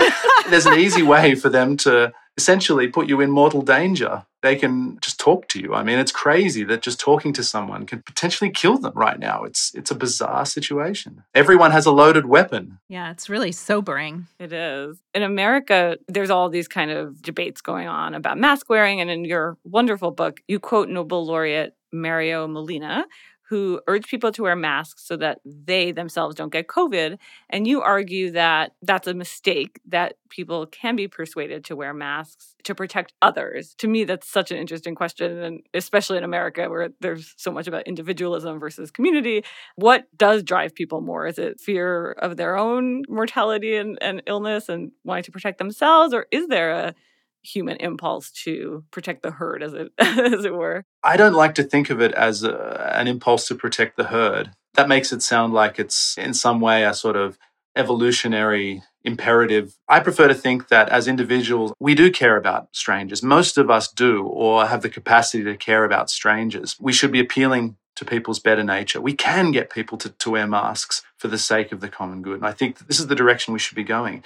there's 0.50 0.66
an 0.66 0.80
easy 0.80 1.04
way 1.04 1.36
for 1.36 1.50
them 1.50 1.78
to 1.78 2.14
essentially 2.36 2.88
put 2.88 3.08
you 3.08 3.22
in 3.22 3.30
mortal 3.30 3.62
danger. 3.62 4.26
They 4.42 4.56
can 4.56 4.98
just 5.02 5.20
talk 5.20 5.48
to 5.50 5.62
you. 5.62 5.74
I 5.74 5.84
mean, 5.84 6.00
it's 6.00 6.12
crazy 6.12 6.64
that 6.66 6.82
just 6.82 7.00
talking 7.00 7.32
to 7.34 7.44
someone 7.44 7.86
can 7.86 8.02
potentially 8.02 8.50
kill 8.50 8.78
them 8.78 8.94
right 8.96 9.20
now. 9.20 9.44
It's 9.44 9.74
it's 9.74 9.92
a 9.92 9.96
bizarre 9.96 10.46
situation. 10.46 11.24
Everyone 11.34 11.72
has 11.72 11.86
a 11.86 11.92
loaded 11.92 12.26
weapon. 12.26 12.80
Yeah, 12.90 13.12
it's 13.12 13.30
really 13.30 13.54
sobering. 13.54 14.28
It 14.40 14.52
is. 14.52 14.98
In 15.14 15.24
America, 15.24 15.98
there's 16.08 16.30
all 16.30 16.50
these 16.50 16.68
kind 16.68 16.92
of 16.92 17.22
debates 17.22 17.62
going 17.62 17.88
on 17.88 18.14
about 18.14 18.38
mask 18.38 18.70
wearing 18.70 19.00
and 19.02 19.10
in 19.10 19.26
your 19.26 19.58
wonderful 19.64 20.12
book, 20.12 20.42
you 20.48 20.60
quote 20.60 20.90
Nobel 20.90 21.26
laureate 21.26 21.76
Mario 21.94 22.48
Molina, 22.48 23.06
who 23.50 23.80
urge 23.88 24.08
people 24.08 24.32
to 24.32 24.42
wear 24.42 24.56
masks 24.56 25.06
so 25.06 25.16
that 25.18 25.40
they 25.46 25.92
themselves 25.92 26.36
don't 26.36 26.52
get 26.52 26.68
COVID. 26.68 27.20
And 27.50 27.68
you 27.68 27.82
argue 27.82 28.32
that 28.32 28.74
that's 28.82 29.08
a 29.08 29.14
mistake, 29.14 29.80
that 29.88 30.16
people 30.30 30.66
can 30.66 30.96
be 30.96 31.08
persuaded 31.08 31.64
to 31.66 31.76
wear 31.76 31.94
masks 31.94 32.56
to 32.64 32.74
protect 32.74 33.14
others. 33.22 33.76
To 33.80 33.88
me, 33.88 34.06
that's 34.06 34.28
such 34.28 34.50
an 34.50 34.58
interesting 34.58 34.96
question. 34.96 35.38
And 35.38 35.62
especially 35.74 36.18
in 36.18 36.24
America, 36.24 36.68
where 36.68 36.90
there's 37.02 37.36
so 37.38 37.52
much 37.52 37.68
about 37.68 37.86
individualism 37.86 38.60
versus 38.60 38.90
community, 38.90 39.44
what 39.76 40.08
does 40.18 40.42
drive 40.42 40.74
people 40.74 41.02
more? 41.02 41.28
Is 41.28 41.38
it 41.38 41.60
fear 41.60 42.14
of 42.14 42.38
their 42.38 42.58
own 42.58 43.04
mortality 43.08 43.76
and, 43.76 44.00
and 44.02 44.24
illness 44.26 44.70
and 44.70 44.94
wanting 45.04 45.26
to 45.26 45.32
protect 45.32 45.60
themselves? 45.60 46.14
Or 46.14 46.26
is 46.32 46.48
there 46.48 46.72
a 46.72 46.96
human 47.44 47.78
impulse 47.78 48.32
to 48.32 48.84
protect 48.92 49.22
the 49.22 49.32
herd 49.32 49.62
as 49.62 49.74
it 49.74 49.92
as 50.00 50.46
it 50.46 50.54
were. 50.54 50.84
I 51.04 51.18
don't 51.18 51.34
like 51.34 51.56
to 51.56 51.64
think 51.64 51.90
of 51.90 52.02
it 52.02 52.14
as 52.14 52.44
a, 52.44 52.92
an 52.96 53.08
impulse 53.08 53.48
to 53.48 53.56
protect 53.56 53.98
the 53.98 54.06
herd. 54.06 54.52
That 54.76 54.88
makes 54.88 55.14
it 55.14 55.22
sound 55.22 55.54
like 55.54 55.78
it's 55.78 56.18
in 56.18 56.34
some 56.34 56.60
way 56.60 56.84
a 56.84 56.94
sort 56.94 57.16
of 57.16 57.38
evolutionary 57.76 58.84
imperative. 59.04 59.76
I 59.88 60.00
prefer 60.00 60.28
to 60.28 60.34
think 60.34 60.70
that 60.70 60.90
as 60.90 61.08
individuals 61.08 61.74
we 61.80 61.96
do 61.96 62.12
care 62.12 62.38
about 62.38 62.70
strangers. 62.72 63.22
Most 63.22 63.58
of 63.58 63.70
us 63.70 63.88
do 63.88 64.24
or 64.26 64.66
have 64.66 64.82
the 64.82 64.90
capacity 64.90 65.44
to 65.44 65.58
care 65.58 65.84
about 65.84 66.10
strangers. 66.10 66.78
We 66.80 66.94
should 66.94 67.12
be 67.12 67.20
appealing 67.20 67.78
to 67.96 68.06
people's 68.06 68.40
better 68.40 68.64
nature. 68.64 69.00
We 69.00 69.14
can 69.14 69.52
get 69.52 69.70
people 69.70 69.98
to, 70.00 70.10
to 70.10 70.32
wear 70.32 70.48
masks 70.48 71.04
for 71.18 71.28
the 71.28 71.38
sake 71.38 71.72
of 71.72 71.80
the 71.80 71.90
common 71.90 72.22
good. 72.22 72.38
And 72.38 72.46
I 72.46 72.52
think 72.52 72.80
this 72.88 73.00
is 73.00 73.08
the 73.08 73.16
direction 73.16 73.54
we 73.54 73.60
should 73.60 73.76
be 73.76 73.84
going 73.84 74.24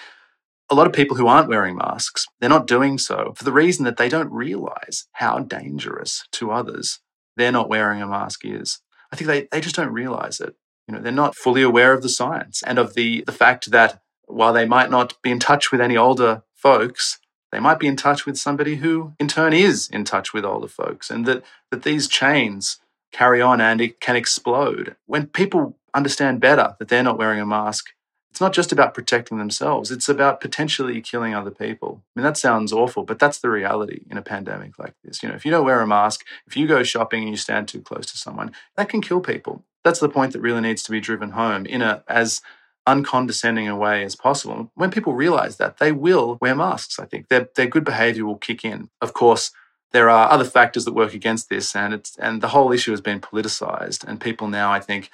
a 0.69 0.75
lot 0.75 0.87
of 0.87 0.93
people 0.93 1.17
who 1.17 1.27
aren't 1.27 1.49
wearing 1.49 1.75
masks, 1.75 2.25
they're 2.39 2.49
not 2.49 2.67
doing 2.67 2.97
so 2.97 3.33
for 3.35 3.43
the 3.43 3.51
reason 3.51 3.85
that 3.85 3.97
they 3.97 4.09
don't 4.09 4.31
realize 4.31 5.07
how 5.13 5.39
dangerous 5.39 6.25
to 6.33 6.51
others 6.51 6.99
they're 7.35 7.51
not 7.51 7.69
wearing 7.69 8.01
a 8.01 8.07
mask 8.07 8.41
is. 8.43 8.81
I 9.11 9.15
think 9.15 9.27
they, 9.27 9.47
they 9.51 9.61
just 9.61 9.75
don't 9.75 9.93
realize 9.93 10.39
it. 10.39 10.55
You 10.87 10.95
know, 10.95 11.01
they're 11.01 11.11
not 11.11 11.35
fully 11.35 11.61
aware 11.61 11.93
of 11.93 12.01
the 12.01 12.09
science 12.09 12.63
and 12.63 12.77
of 12.77 12.93
the, 12.95 13.23
the 13.25 13.31
fact 13.31 13.71
that 13.71 14.01
while 14.25 14.53
they 14.53 14.65
might 14.65 14.89
not 14.89 15.13
be 15.21 15.31
in 15.31 15.39
touch 15.39 15.71
with 15.71 15.79
any 15.79 15.95
older 15.95 16.43
folks, 16.53 17.19
they 17.51 17.59
might 17.59 17.79
be 17.79 17.87
in 17.87 17.95
touch 17.95 18.25
with 18.25 18.37
somebody 18.37 18.77
who 18.77 19.13
in 19.19 19.27
turn 19.27 19.53
is 19.53 19.87
in 19.87 20.03
touch 20.03 20.33
with 20.33 20.43
older 20.43 20.67
folks 20.67 21.09
and 21.09 21.25
that, 21.25 21.43
that 21.71 21.83
these 21.83 22.07
chains 22.07 22.79
carry 23.11 23.41
on 23.41 23.61
and 23.61 23.79
it 23.79 24.01
can 24.01 24.15
explode. 24.15 24.95
When 25.05 25.27
people 25.27 25.77
understand 25.93 26.41
better 26.41 26.75
that 26.79 26.89
they're 26.89 27.03
not 27.03 27.17
wearing 27.17 27.39
a 27.39 27.45
mask, 27.45 27.93
it's 28.37 28.41
not 28.41 28.53
just 28.53 28.71
about 28.71 28.93
protecting 28.93 29.39
themselves, 29.39 29.89
it's 29.89 30.07
about 30.07 30.41
potentially 30.41 31.01
killing 31.01 31.33
other 31.33 31.49
people. 31.49 32.03
I 32.15 32.19
mean, 32.19 32.23
that 32.23 32.37
sounds 32.37 32.71
awful, 32.71 33.01
but 33.01 33.17
that's 33.17 33.39
the 33.39 33.49
reality 33.49 34.01
in 34.11 34.17
a 34.19 34.21
pandemic 34.21 34.77
like 34.77 34.93
this. 35.03 35.23
You 35.23 35.29
know, 35.29 35.33
if 35.33 35.43
you 35.43 35.49
don't 35.49 35.65
wear 35.65 35.81
a 35.81 35.87
mask, 35.87 36.23
if 36.45 36.55
you 36.55 36.67
go 36.67 36.83
shopping 36.83 37.23
and 37.23 37.31
you 37.31 37.35
stand 37.35 37.67
too 37.67 37.81
close 37.81 38.05
to 38.11 38.17
someone, 38.19 38.51
that 38.75 38.89
can 38.89 39.01
kill 39.01 39.21
people. 39.21 39.63
That's 39.83 39.99
the 39.99 40.07
point 40.07 40.33
that 40.33 40.41
really 40.41 40.61
needs 40.61 40.83
to 40.83 40.91
be 40.91 40.99
driven 40.99 41.31
home 41.31 41.65
in 41.65 41.81
a 41.81 42.03
as 42.07 42.43
uncondescending 42.85 43.67
a 43.67 43.75
way 43.75 44.03
as 44.03 44.15
possible. 44.15 44.69
When 44.75 44.91
people 44.91 45.15
realize 45.15 45.57
that, 45.57 45.77
they 45.77 45.91
will 45.91 46.37
wear 46.39 46.53
masks, 46.53 46.99
I 46.99 47.05
think. 47.05 47.29
Their, 47.29 47.49
their 47.55 47.65
good 47.65 47.85
behavior 47.85 48.23
will 48.23 48.37
kick 48.37 48.63
in. 48.63 48.91
Of 49.01 49.13
course, 49.13 49.49
there 49.93 50.11
are 50.11 50.29
other 50.29 50.45
factors 50.45 50.85
that 50.85 50.93
work 50.93 51.15
against 51.15 51.49
this, 51.49 51.75
and 51.75 51.91
it's 51.91 52.15
and 52.17 52.43
the 52.43 52.49
whole 52.49 52.71
issue 52.71 52.91
has 52.91 53.01
been 53.01 53.19
politicized. 53.19 54.03
And 54.07 54.21
people 54.21 54.47
now, 54.47 54.71
I 54.71 54.79
think, 54.79 55.09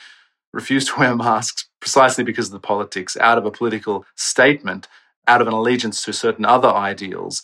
refuse 0.54 0.86
to 0.86 1.00
wear 1.00 1.16
masks 1.16 1.68
precisely 1.80 2.24
because 2.24 2.48
of 2.48 2.54
the 2.54 2.60
politics, 2.60 3.18
out 3.18 3.38
of 3.38 3.46
a 3.46 3.52
political 3.52 4.06
statement, 4.16 4.88
out 5.28 5.42
of 5.42 5.48
an 5.48 5.54
allegiance 5.54 6.04
to 6.04 6.14
certain 6.14 6.46
other 6.46 6.70
ideals. 6.70 7.44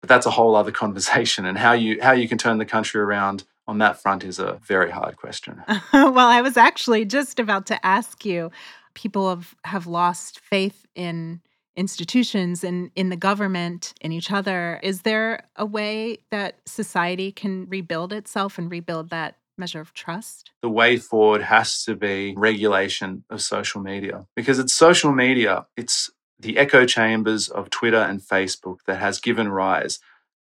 But 0.00 0.08
that's 0.08 0.26
a 0.26 0.30
whole 0.30 0.54
other 0.54 0.70
conversation. 0.70 1.44
And 1.44 1.58
how 1.58 1.72
you 1.72 2.00
how 2.00 2.12
you 2.12 2.28
can 2.28 2.38
turn 2.38 2.58
the 2.58 2.64
country 2.64 3.00
around 3.00 3.44
on 3.66 3.78
that 3.78 4.00
front 4.00 4.24
is 4.24 4.38
a 4.38 4.58
very 4.64 4.90
hard 4.90 5.16
question. 5.16 5.62
well, 5.92 6.18
I 6.18 6.40
was 6.40 6.56
actually 6.56 7.04
just 7.04 7.38
about 7.38 7.66
to 7.66 7.86
ask 7.86 8.24
you. 8.24 8.50
People 8.94 9.28
have, 9.28 9.54
have 9.64 9.86
lost 9.86 10.40
faith 10.40 10.86
in 10.96 11.40
institutions 11.76 12.64
and 12.64 12.90
in 12.96 13.10
the 13.10 13.16
government, 13.16 13.94
in 14.00 14.10
each 14.10 14.32
other. 14.32 14.80
Is 14.82 15.02
there 15.02 15.44
a 15.54 15.64
way 15.64 16.18
that 16.30 16.56
society 16.66 17.30
can 17.30 17.68
rebuild 17.68 18.12
itself 18.12 18.58
and 18.58 18.68
rebuild 18.70 19.10
that 19.10 19.36
measure 19.58 19.80
of 19.80 19.94
trust? 19.94 20.50
The 20.62 20.68
way 20.68 20.96
forward 20.96 21.42
has 21.42 21.84
to 21.84 21.94
be 21.94 22.34
regulation 22.36 23.24
of 23.30 23.42
social 23.42 23.80
media 23.80 24.26
because 24.36 24.58
it's 24.58 24.72
social 24.72 25.12
media, 25.12 25.66
it's 25.76 26.10
the 26.38 26.58
echo 26.58 26.86
chambers 26.86 27.48
of 27.48 27.70
Twitter 27.70 27.96
and 27.96 28.20
Facebook 28.20 28.78
that 28.86 28.98
has 28.98 29.20
given 29.20 29.48
rise 29.48 29.98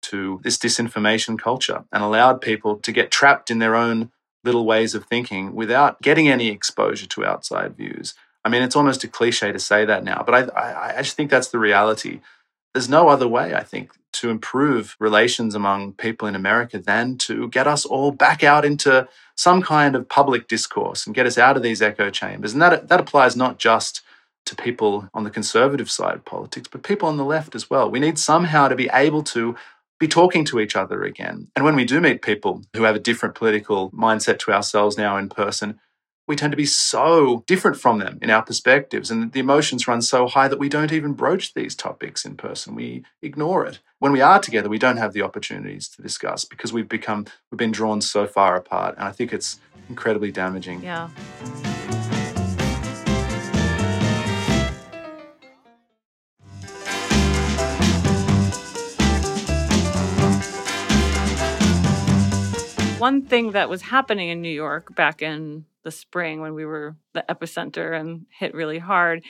to 0.03 0.41
this 0.43 0.57
disinformation 0.57 1.39
culture 1.39 1.85
and 1.91 2.03
allowed 2.03 2.41
people 2.41 2.77
to 2.77 2.91
get 2.91 3.11
trapped 3.11 3.49
in 3.49 3.59
their 3.59 3.75
own 3.75 4.11
little 4.43 4.65
ways 4.65 4.93
of 4.93 5.05
thinking 5.05 5.55
without 5.55 6.01
getting 6.01 6.27
any 6.27 6.49
exposure 6.49 7.07
to 7.07 7.25
outside 7.25 7.77
views. 7.77 8.13
I 8.43 8.49
mean, 8.49 8.61
it's 8.61 8.75
almost 8.75 9.03
a 9.03 9.07
cliche 9.07 9.51
to 9.51 9.59
say 9.59 9.85
that 9.85 10.03
now, 10.03 10.23
but 10.25 10.35
I, 10.35 10.59
I, 10.59 10.97
I 10.97 11.01
just 11.01 11.15
think 11.15 11.31
that's 11.31 11.47
the 11.47 11.59
reality. 11.59 12.19
There's 12.73 12.89
no 12.89 13.07
other 13.07 13.27
way, 13.27 13.53
I 13.53 13.63
think, 13.63 13.91
to 14.13 14.29
improve 14.29 14.95
relations 14.99 15.55
among 15.55 15.93
people 15.93 16.27
in 16.27 16.35
America 16.35 16.79
than 16.79 17.17
to 17.17 17.47
get 17.49 17.67
us 17.67 17.85
all 17.85 18.11
back 18.11 18.43
out 18.43 18.65
into 18.65 19.07
some 19.35 19.61
kind 19.61 19.95
of 19.95 20.07
public 20.07 20.47
discourse 20.47 21.05
and 21.05 21.15
get 21.15 21.25
us 21.25 21.37
out 21.37 21.57
of 21.57 21.63
these 21.63 21.81
echo 21.81 22.09
chambers. 22.09 22.53
And 22.53 22.61
that, 22.61 22.87
that 22.87 22.99
applies 22.99 23.35
not 23.35 23.59
just 23.59 24.01
to 24.45 24.55
people 24.55 25.09
on 25.13 25.23
the 25.23 25.29
conservative 25.29 25.89
side 25.89 26.15
of 26.15 26.25
politics, 26.25 26.67
but 26.71 26.83
people 26.83 27.07
on 27.07 27.17
the 27.17 27.25
left 27.25 27.55
as 27.55 27.69
well. 27.69 27.89
We 27.89 27.99
need 27.99 28.19
somehow 28.19 28.67
to 28.67 28.75
be 28.75 28.89
able 28.93 29.23
to 29.23 29.55
be 29.99 30.07
talking 30.07 30.43
to 30.45 30.59
each 30.59 30.75
other 30.75 31.03
again. 31.03 31.47
And 31.55 31.63
when 31.63 31.75
we 31.75 31.85
do 31.85 32.01
meet 32.01 32.21
people 32.21 32.61
who 32.75 32.83
have 32.83 32.95
a 32.95 32.99
different 32.99 33.35
political 33.35 33.89
mindset 33.91 34.39
to 34.39 34.51
ourselves 34.51 34.97
now 34.97 35.17
in 35.17 35.29
person, 35.29 35.79
we 36.27 36.35
tend 36.35 36.51
to 36.51 36.57
be 36.57 36.65
so 36.65 37.43
different 37.47 37.77
from 37.77 37.99
them 37.99 38.17
in 38.21 38.29
our 38.29 38.41
perspectives 38.41 39.11
and 39.11 39.31
the 39.33 39.39
emotions 39.39 39.87
run 39.87 40.01
so 40.01 40.27
high 40.27 40.47
that 40.47 40.59
we 40.59 40.69
don't 40.69 40.93
even 40.93 41.13
broach 41.13 41.53
these 41.53 41.75
topics 41.75 42.23
in 42.23 42.35
person. 42.35 42.75
We 42.75 43.03
ignore 43.21 43.65
it. 43.65 43.79
When 43.99 44.11
we 44.11 44.21
are 44.21 44.39
together 44.39 44.69
we 44.69 44.79
don't 44.79 44.97
have 44.97 45.13
the 45.13 45.21
opportunities 45.21 45.89
to 45.89 46.01
discuss 46.01 46.45
because 46.45 46.71
we've 46.71 46.89
become 46.89 47.25
we've 47.51 47.57
been 47.57 47.71
drawn 47.71 48.01
so 48.01 48.25
far 48.27 48.55
apart 48.55 48.95
and 48.97 49.05
i 49.05 49.11
think 49.11 49.33
it's 49.33 49.59
incredibly 49.89 50.31
damaging. 50.31 50.81
Yeah. 50.81 51.09
One 62.97 63.23
thing 63.23 63.51
that 63.51 63.69
was 63.69 63.81
happening 63.81 64.29
in 64.29 64.41
New 64.41 64.47
York 64.47 64.95
back 64.95 65.21
in 65.21 65.65
the 65.83 65.91
spring 65.91 66.41
when 66.41 66.53
we 66.53 66.65
were 66.65 66.95
the 67.13 67.23
epicenter 67.29 67.99
and 67.99 68.25
hit 68.39 68.53
really 68.53 68.79
hard, 68.79 69.23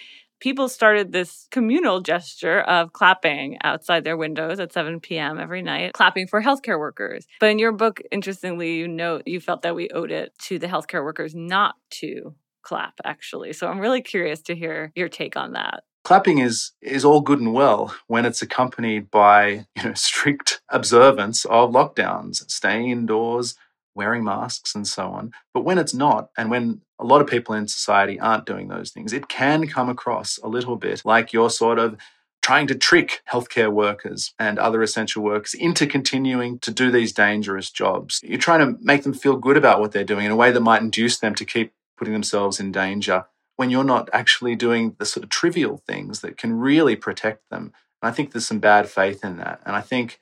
people 0.43 0.67
started 0.67 1.11
this 1.11 1.47
communal 1.51 2.01
gesture 2.01 2.59
of 2.61 2.91
clapping 2.91 3.57
outside 3.63 4.03
their 4.03 4.17
windows 4.17 4.59
at 4.59 4.73
7 4.73 4.99
p.m. 4.99 5.39
every 5.39 5.61
night, 5.61 5.93
clapping 5.93 6.27
for 6.27 6.41
healthcare 6.41 6.77
workers. 6.77 7.25
But 7.39 7.49
in 7.49 7.59
your 7.59 7.71
book, 7.71 8.01
interestingly, 8.11 8.75
you 8.75 8.87
note 8.87 9.23
you 9.25 9.39
felt 9.39 9.61
that 9.61 9.73
we 9.73 9.89
owed 9.89 10.11
it 10.11 10.37
to 10.47 10.59
the 10.59 10.67
healthcare 10.67 11.03
workers 11.03 11.33
not 11.33 11.75
to 12.01 12.35
clap, 12.61 12.95
actually. 13.05 13.53
So 13.53 13.67
I'm 13.67 13.79
really 13.79 14.01
curious 14.01 14.41
to 14.43 14.55
hear 14.55 14.91
your 14.95 15.07
take 15.09 15.37
on 15.37 15.53
that. 15.53 15.83
Clapping 16.03 16.39
is 16.39 16.73
is 16.81 17.05
all 17.05 17.21
good 17.21 17.39
and 17.39 17.53
well 17.53 17.95
when 18.07 18.25
it's 18.25 18.41
accompanied 18.41 19.09
by 19.09 19.65
you 19.77 19.83
know 19.83 19.93
strict 19.93 20.61
observance 20.69 21.45
of 21.45 21.71
lockdowns, 21.71 22.49
staying 22.51 22.89
indoors, 22.89 23.55
wearing 23.95 24.23
masks, 24.23 24.75
and 24.75 24.87
so 24.87 25.07
on. 25.07 25.31
But 25.53 25.63
when 25.63 25.77
it's 25.77 25.93
not, 25.93 26.29
and 26.37 26.49
when 26.49 26.81
a 26.99 27.05
lot 27.05 27.21
of 27.21 27.27
people 27.27 27.55
in 27.55 27.67
society 27.67 28.19
aren't 28.19 28.45
doing 28.45 28.67
those 28.67 28.91
things, 28.91 29.13
it 29.13 29.27
can 29.27 29.67
come 29.67 29.89
across 29.89 30.37
a 30.39 30.47
little 30.47 30.75
bit 30.75 31.01
like 31.05 31.33
you're 31.33 31.49
sort 31.49 31.79
of 31.79 31.97
trying 32.43 32.67
to 32.67 32.75
trick 32.75 33.21
healthcare 33.31 33.71
workers 33.71 34.33
and 34.37 34.59
other 34.59 34.83
essential 34.83 35.23
workers 35.23 35.53
into 35.53 35.87
continuing 35.87 36.59
to 36.59 36.71
do 36.71 36.91
these 36.91 37.13
dangerous 37.13 37.71
jobs. 37.71 38.19
You're 38.21 38.37
trying 38.37 38.59
to 38.59 38.77
make 38.83 39.03
them 39.03 39.13
feel 39.13 39.37
good 39.37 39.55
about 39.55 39.79
what 39.79 39.93
they're 39.93 40.03
doing 40.03 40.25
in 40.25 40.31
a 40.31 40.35
way 40.35 40.51
that 40.51 40.59
might 40.59 40.81
induce 40.81 41.19
them 41.19 41.35
to 41.35 41.45
keep 41.45 41.71
putting 41.97 42.13
themselves 42.13 42.59
in 42.59 42.71
danger 42.71 43.25
when 43.55 43.69
you're 43.69 43.83
not 43.83 44.09
actually 44.11 44.55
doing 44.55 44.95
the 44.99 45.05
sort 45.05 45.23
of 45.23 45.29
trivial 45.29 45.77
things 45.87 46.19
that 46.19 46.37
can 46.37 46.53
really 46.53 46.97
protect 46.97 47.49
them. 47.49 47.71
And 48.01 48.09
I 48.09 48.11
think 48.11 48.31
there's 48.31 48.45
some 48.45 48.59
bad 48.59 48.89
faith 48.89 49.23
in 49.23 49.37
that. 49.37 49.61
And 49.65 49.75
I 49.75 49.81
think 49.81 50.19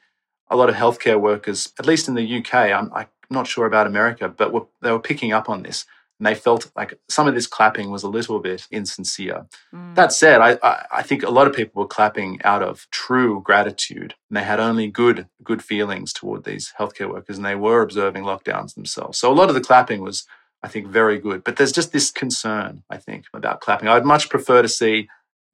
a 0.50 0.56
lot 0.56 0.70
of 0.70 0.76
healthcare 0.76 1.20
workers, 1.20 1.74
at 1.80 1.88
least 1.88 2.08
in 2.08 2.14
the 2.14 2.38
UK, 2.38 2.54
I'm, 2.54 2.92
I'm 2.94 3.08
not 3.32 3.48
sure 3.48 3.66
about 3.66 3.88
America, 3.88 4.30
but 4.30 4.54
were, 4.54 4.68
they 4.82 4.92
were 4.92 5.00
picking 5.00 5.34
up 5.34 5.50
on 5.50 5.64
this. 5.64 5.86
And 6.20 6.28
they 6.28 6.36
felt 6.36 6.72
like 6.76 7.00
some 7.10 7.28
of 7.28 7.34
this 7.34 7.48
clapping 7.48 7.90
was 7.90 8.04
a 8.04 8.10
little 8.10 8.40
bit 8.40 8.68
insincere. 8.70 9.48
Mm. 9.74 9.96
That 9.96 10.14
said, 10.14 10.40
I, 10.40 10.60
I, 10.62 10.86
I 10.92 11.02
think 11.02 11.24
a 11.24 11.32
lot 11.32 11.48
of 11.48 11.54
people 11.54 11.82
were 11.82 11.88
clapping 11.88 12.40
out 12.44 12.62
of 12.62 12.88
true 12.92 13.42
gratitude. 13.44 14.14
And 14.30 14.38
they 14.38 14.44
had 14.44 14.60
only 14.60 14.88
good, 14.88 15.28
good 15.44 15.64
feelings 15.64 16.14
toward 16.14 16.44
these 16.44 16.74
healthcare 16.78 17.10
workers 17.10 17.38
and 17.38 17.46
they 17.46 17.56
were 17.56 17.82
observing 17.82 18.24
lockdowns 18.24 18.76
themselves. 18.76 19.18
So 19.18 19.32
a 19.32 19.34
lot 19.34 19.50
of 19.50 19.56
the 19.56 19.62
clapping 19.62 20.02
was 20.02 20.28
I 20.64 20.68
think, 20.68 20.88
very 20.88 21.20
good. 21.20 21.44
But 21.44 21.56
there's 21.56 21.72
just 21.72 21.92
this 21.92 22.12
concern, 22.12 22.84
I 22.90 22.98
think, 22.98 23.26
about 23.34 23.62
clapping. 23.62 23.88
I'd 23.88 24.06
much 24.06 24.30
prefer 24.30 24.62
to 24.62 24.70
see 24.70 25.10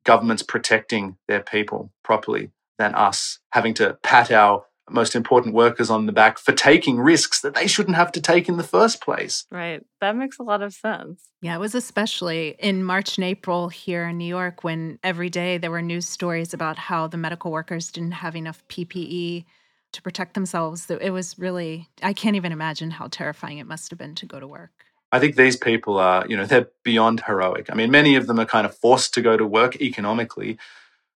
governments 0.06 0.44
protecting 0.44 1.18
their 1.28 1.42
people 1.42 1.92
properly 2.04 2.52
than 2.78 2.94
us 2.94 3.40
having 3.52 3.74
to 3.76 3.98
pat 4.04 4.32
our 4.32 4.66
most 4.90 5.16
important 5.16 5.54
workers 5.54 5.90
on 5.90 6.06
the 6.06 6.12
back 6.12 6.38
for 6.38 6.52
taking 6.52 7.00
risks 7.00 7.42
that 7.42 7.56
they 7.56 7.68
shouldn't 7.68 7.98
have 7.98 8.12
to 8.14 8.22
take 8.22 8.48
in 8.48 8.58
the 8.58 8.64
first 8.64 9.02
place. 9.02 9.46
Right. 9.52 9.84
That 10.02 10.16
makes 10.16 10.40
a 10.40 10.44
lot 10.44 10.62
of 10.62 10.74
sense. 10.74 11.30
Yeah, 11.42 11.56
it 11.56 11.60
was 11.60 11.76
especially 11.76 12.56
in 12.60 12.84
March 12.84 13.18
and 13.18 13.26
April 13.26 13.70
here 13.70 14.08
in 14.08 14.18
New 14.18 14.26
York 14.26 14.64
when 14.64 15.00
every 15.04 15.30
day 15.30 15.58
there 15.58 15.72
were 15.72 15.82
news 15.82 16.08
stories 16.08 16.54
about 16.54 16.78
how 16.78 17.08
the 17.08 17.18
medical 17.18 17.52
workers 17.52 17.92
didn't 17.92 18.14
have 18.14 18.36
enough 18.36 18.64
PPE 18.70 19.46
to 19.94 20.02
protect 20.02 20.34
themselves. 20.34 20.90
It 20.90 21.12
was 21.12 21.38
really, 21.38 21.90
I 22.02 22.14
can't 22.14 22.36
even 22.36 22.52
imagine 22.52 22.92
how 22.92 23.08
terrifying 23.08 23.58
it 23.58 23.68
must 23.68 23.90
have 23.90 24.00
been 24.00 24.16
to 24.16 24.26
go 24.26 24.40
to 24.40 24.48
work. 24.48 24.72
I 25.12 25.20
think 25.20 25.36
these 25.36 25.56
people 25.56 25.98
are, 25.98 26.26
you 26.28 26.36
know, 26.36 26.46
they're 26.46 26.68
beyond 26.84 27.24
heroic. 27.26 27.68
I 27.72 27.76
mean, 27.76 27.92
many 27.92 28.16
of 28.16 28.28
them 28.28 28.40
are 28.40 28.46
kind 28.46 28.66
of 28.66 28.76
forced 28.76 29.14
to 29.14 29.22
go 29.22 29.38
to 29.38 29.46
work 29.46 29.82
economically, 29.82 30.58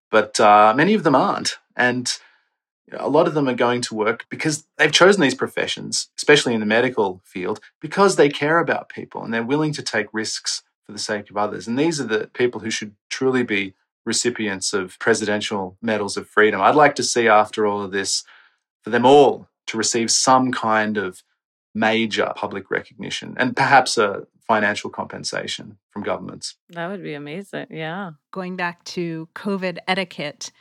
but 0.10 0.40
uh, 0.40 0.74
many 0.76 0.94
of 0.94 1.04
them 1.04 1.16
aren't. 1.16 1.58
And 1.76 2.12
a 2.92 3.10
lot 3.10 3.28
of 3.28 3.34
them 3.34 3.48
are 3.48 3.54
going 3.54 3.82
to 3.82 3.96
work 3.96 4.26
because 4.30 4.66
they've 4.78 4.92
chosen 4.92 5.22
these 5.22 5.36
professions, 5.36 6.10
especially 6.18 6.54
in 6.54 6.60
the 6.60 6.66
medical 6.66 7.22
field, 7.24 7.60
because 7.80 8.16
they 8.16 8.30
care 8.30 8.60
about 8.60 8.90
people 8.90 9.24
and 9.24 9.34
they're 9.34 9.44
willing 9.44 9.74
to 9.74 9.82
take 9.82 10.08
risks 10.14 10.64
for 10.86 10.92
the 10.92 11.00
sake 11.00 11.30
of 11.30 11.38
others. 11.38 11.68
And 11.68 11.78
these 11.78 12.02
are 12.02 12.06
the 12.06 12.30
people 12.34 12.62
who 12.62 12.70
should 12.70 12.96
truly 13.10 13.44
be 13.44 13.74
recipients 14.06 14.74
of 14.74 14.98
presidential 15.00 15.78
medals 15.82 16.18
of 16.18 16.28
freedom. 16.28 16.62
I'd 16.62 16.76
like 16.76 16.96
to 16.96 17.04
see 17.04 17.28
after 17.28 17.66
all 17.68 17.82
of 17.82 17.92
this 17.92 18.24
for 18.82 18.90
them 18.90 19.06
all 19.06 19.48
to 19.68 19.78
receive 19.78 20.10
some 20.12 20.52
kind 20.52 20.98
of 20.98 21.24
major 21.74 22.34
public 22.36 22.70
recognition 22.70 23.36
and 23.38 23.56
perhaps 23.56 23.98
a 23.98 24.28
financial 24.46 24.90
compensation 24.90 25.78
from 25.90 26.04
governments. 26.04 26.56
That 26.70 26.90
would 26.90 27.04
be 27.04 27.14
amazing. 27.14 27.68
Yeah. 27.70 28.12
Going 28.32 28.58
back 28.58 28.84
to 28.86 29.30
COVID 29.36 29.78
etiquette, 29.88 30.52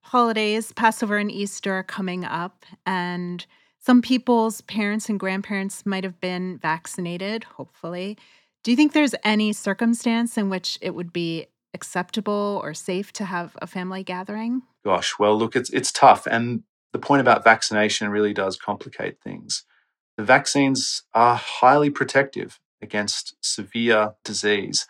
holidays, 0.00 0.72
Passover 0.72 1.18
and 1.18 1.30
Easter 1.30 1.74
are 1.74 1.82
coming 1.82 2.24
up, 2.24 2.64
and 2.86 3.44
some 3.78 4.02
people's 4.02 4.60
parents 4.62 5.08
and 5.08 5.20
grandparents 5.20 5.86
might 5.86 6.04
have 6.04 6.20
been 6.20 6.58
vaccinated, 6.58 7.44
hopefully. 7.44 8.18
Do 8.62 8.70
you 8.70 8.76
think 8.76 8.92
there's 8.92 9.14
any 9.24 9.52
circumstance 9.52 10.36
in 10.36 10.50
which 10.50 10.78
it 10.80 10.94
would 10.94 11.12
be 11.12 11.46
acceptable 11.74 12.60
or 12.62 12.74
safe 12.74 13.12
to 13.14 13.24
have 13.24 13.56
a 13.62 13.66
family 13.66 14.02
gathering? 14.02 14.62
Gosh, 14.84 15.14
well, 15.18 15.38
look, 15.38 15.54
it's 15.54 15.70
it's 15.70 15.92
tough, 15.92 16.26
and 16.26 16.62
the 16.92 16.98
point 16.98 17.20
about 17.20 17.44
vaccination 17.44 18.08
really 18.08 18.32
does 18.32 18.56
complicate 18.56 19.20
things. 19.22 19.64
The 20.16 20.24
vaccines 20.24 21.02
are 21.14 21.36
highly 21.36 21.90
protective 21.90 22.58
against 22.82 23.36
severe 23.40 24.14
disease, 24.24 24.86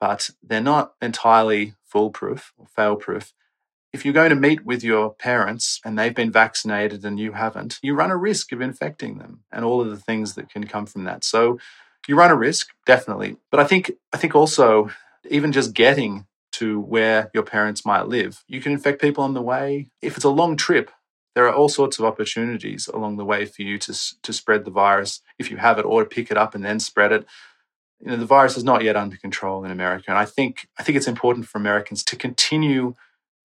but 0.00 0.30
they're 0.42 0.60
not 0.60 0.94
entirely 1.00 1.74
foolproof 1.84 2.52
or 2.56 2.66
fail-proof. 2.66 3.32
If 3.92 4.04
you're 4.04 4.14
going 4.14 4.30
to 4.30 4.36
meet 4.36 4.64
with 4.64 4.82
your 4.82 5.12
parents 5.14 5.80
and 5.84 5.98
they've 5.98 6.14
been 6.14 6.32
vaccinated 6.32 7.04
and 7.04 7.20
you 7.20 7.32
haven't, 7.32 7.78
you 7.82 7.94
run 7.94 8.10
a 8.10 8.16
risk 8.16 8.52
of 8.52 8.60
infecting 8.60 9.18
them 9.18 9.40
and 9.52 9.64
all 9.64 9.80
of 9.80 9.90
the 9.90 9.98
things 9.98 10.34
that 10.34 10.48
can 10.48 10.66
come 10.66 10.86
from 10.86 11.04
that. 11.04 11.24
So 11.24 11.58
you 12.08 12.16
run 12.16 12.30
a 12.30 12.36
risk, 12.36 12.70
definitely. 12.86 13.36
But 13.50 13.60
I 13.60 13.64
think 13.64 13.92
I 14.12 14.16
think 14.16 14.34
also 14.34 14.90
even 15.28 15.52
just 15.52 15.74
getting 15.74 16.26
to 16.52 16.80
where 16.80 17.30
your 17.32 17.42
parents 17.42 17.84
might 17.84 18.08
live, 18.08 18.44
you 18.46 18.60
can 18.60 18.72
infect 18.72 19.00
people 19.00 19.24
on 19.24 19.34
the 19.34 19.42
way. 19.42 19.88
If 20.00 20.16
it's 20.16 20.24
a 20.24 20.30
long 20.30 20.56
trip, 20.56 20.90
there 21.34 21.46
are 21.46 21.54
all 21.54 21.68
sorts 21.68 21.98
of 21.98 22.04
opportunities 22.04 22.88
along 22.88 23.16
the 23.16 23.24
way 23.24 23.46
for 23.46 23.62
you 23.62 23.78
to 23.78 23.94
to 24.22 24.32
spread 24.32 24.64
the 24.64 24.70
virus 24.70 25.20
if 25.38 25.50
you 25.50 25.58
have 25.58 25.78
it, 25.78 25.84
or 25.84 26.02
to 26.02 26.08
pick 26.08 26.30
it 26.30 26.36
up 26.36 26.54
and 26.54 26.64
then 26.64 26.80
spread 26.80 27.12
it. 27.12 27.26
You 28.00 28.10
know, 28.10 28.16
the 28.16 28.26
virus 28.26 28.56
is 28.56 28.64
not 28.64 28.82
yet 28.82 28.96
under 28.96 29.16
control 29.16 29.64
in 29.64 29.70
America, 29.70 30.06
and 30.08 30.18
I 30.18 30.24
think 30.24 30.66
I 30.78 30.82
think 30.82 30.96
it's 30.96 31.08
important 31.08 31.46
for 31.46 31.58
Americans 31.58 32.04
to 32.04 32.16
continue 32.16 32.94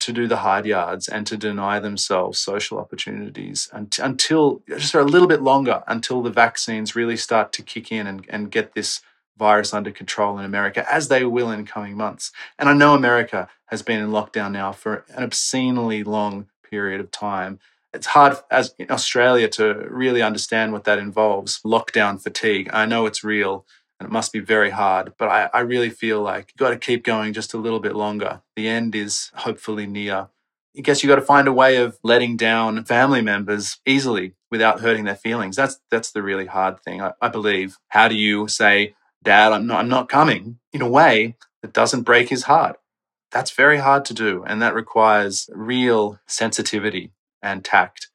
to 0.00 0.12
do 0.12 0.26
the 0.26 0.38
hard 0.38 0.64
yards 0.66 1.08
and 1.08 1.26
to 1.26 1.36
deny 1.36 1.78
themselves 1.78 2.38
social 2.38 2.78
opportunities 2.78 3.68
until 3.72 4.62
just 4.68 4.92
for 4.92 5.00
a 5.00 5.04
little 5.04 5.28
bit 5.28 5.42
longer 5.42 5.82
until 5.86 6.22
the 6.22 6.30
vaccines 6.30 6.94
really 6.94 7.16
start 7.16 7.52
to 7.52 7.62
kick 7.62 7.90
in 7.90 8.06
and, 8.06 8.24
and 8.28 8.50
get 8.50 8.74
this 8.74 9.00
virus 9.36 9.72
under 9.72 9.90
control 9.90 10.38
in 10.38 10.44
America, 10.44 10.84
as 10.92 11.08
they 11.08 11.24
will 11.24 11.50
in 11.50 11.64
coming 11.64 11.96
months. 11.96 12.32
And 12.58 12.68
I 12.68 12.72
know 12.72 12.94
America 12.94 13.48
has 13.66 13.82
been 13.82 14.00
in 14.00 14.10
lockdown 14.10 14.52
now 14.52 14.72
for 14.72 15.04
an 15.14 15.22
obscenely 15.22 16.02
long 16.02 16.48
period 16.62 17.00
of 17.00 17.10
time 17.10 17.60
it's 17.94 18.06
hard 18.06 18.36
as 18.50 18.74
in 18.78 18.90
Australia 18.90 19.48
to 19.48 19.86
really 19.88 20.22
understand 20.22 20.72
what 20.72 20.84
that 20.84 20.98
involves 20.98 21.60
lockdown 21.62 22.22
fatigue. 22.22 22.68
I 22.72 22.86
know 22.86 23.06
it's 23.06 23.24
real 23.24 23.64
and 23.98 24.08
it 24.08 24.12
must 24.12 24.32
be 24.32 24.38
very 24.40 24.70
hard, 24.70 25.14
but 25.18 25.28
I, 25.28 25.50
I 25.52 25.60
really 25.60 25.90
feel 25.90 26.22
like 26.22 26.52
you've 26.52 26.58
got 26.58 26.70
to 26.70 26.78
keep 26.78 27.04
going 27.04 27.32
just 27.32 27.54
a 27.54 27.58
little 27.58 27.80
bit 27.80 27.96
longer. 27.96 28.42
The 28.54 28.68
end 28.68 28.94
is 28.94 29.30
hopefully 29.34 29.86
near. 29.86 30.28
I 30.76 30.80
guess 30.80 31.02
you 31.02 31.08
got 31.08 31.16
to 31.16 31.22
find 31.22 31.48
a 31.48 31.52
way 31.52 31.76
of 31.76 31.98
letting 32.04 32.36
down 32.36 32.84
family 32.84 33.22
members 33.22 33.80
easily 33.84 34.34
without 34.50 34.80
hurting 34.80 35.04
their 35.04 35.16
feelings. 35.16 35.56
That's 35.56 35.80
that's 35.90 36.12
the 36.12 36.22
really 36.22 36.46
hard 36.46 36.80
thing, 36.80 37.02
I, 37.02 37.12
I 37.20 37.28
believe. 37.28 37.78
How 37.88 38.06
do 38.06 38.14
you 38.14 38.46
say, 38.46 38.94
Dad, 39.24 39.52
I'm 39.52 39.66
not 39.66 39.80
I'm 39.80 39.88
not 39.88 40.08
coming 40.08 40.60
in 40.72 40.82
a 40.82 40.88
way 40.88 41.36
that 41.62 41.72
doesn't 41.72 42.02
break 42.02 42.28
his 42.28 42.44
heart? 42.44 42.78
That's 43.32 43.50
very 43.50 43.78
hard 43.78 44.04
to 44.06 44.14
do, 44.14 44.44
and 44.46 44.62
that 44.62 44.74
requires 44.74 45.50
real 45.52 46.20
sensitivity 46.28 47.10
and 47.42 47.64
tact. 47.64 48.08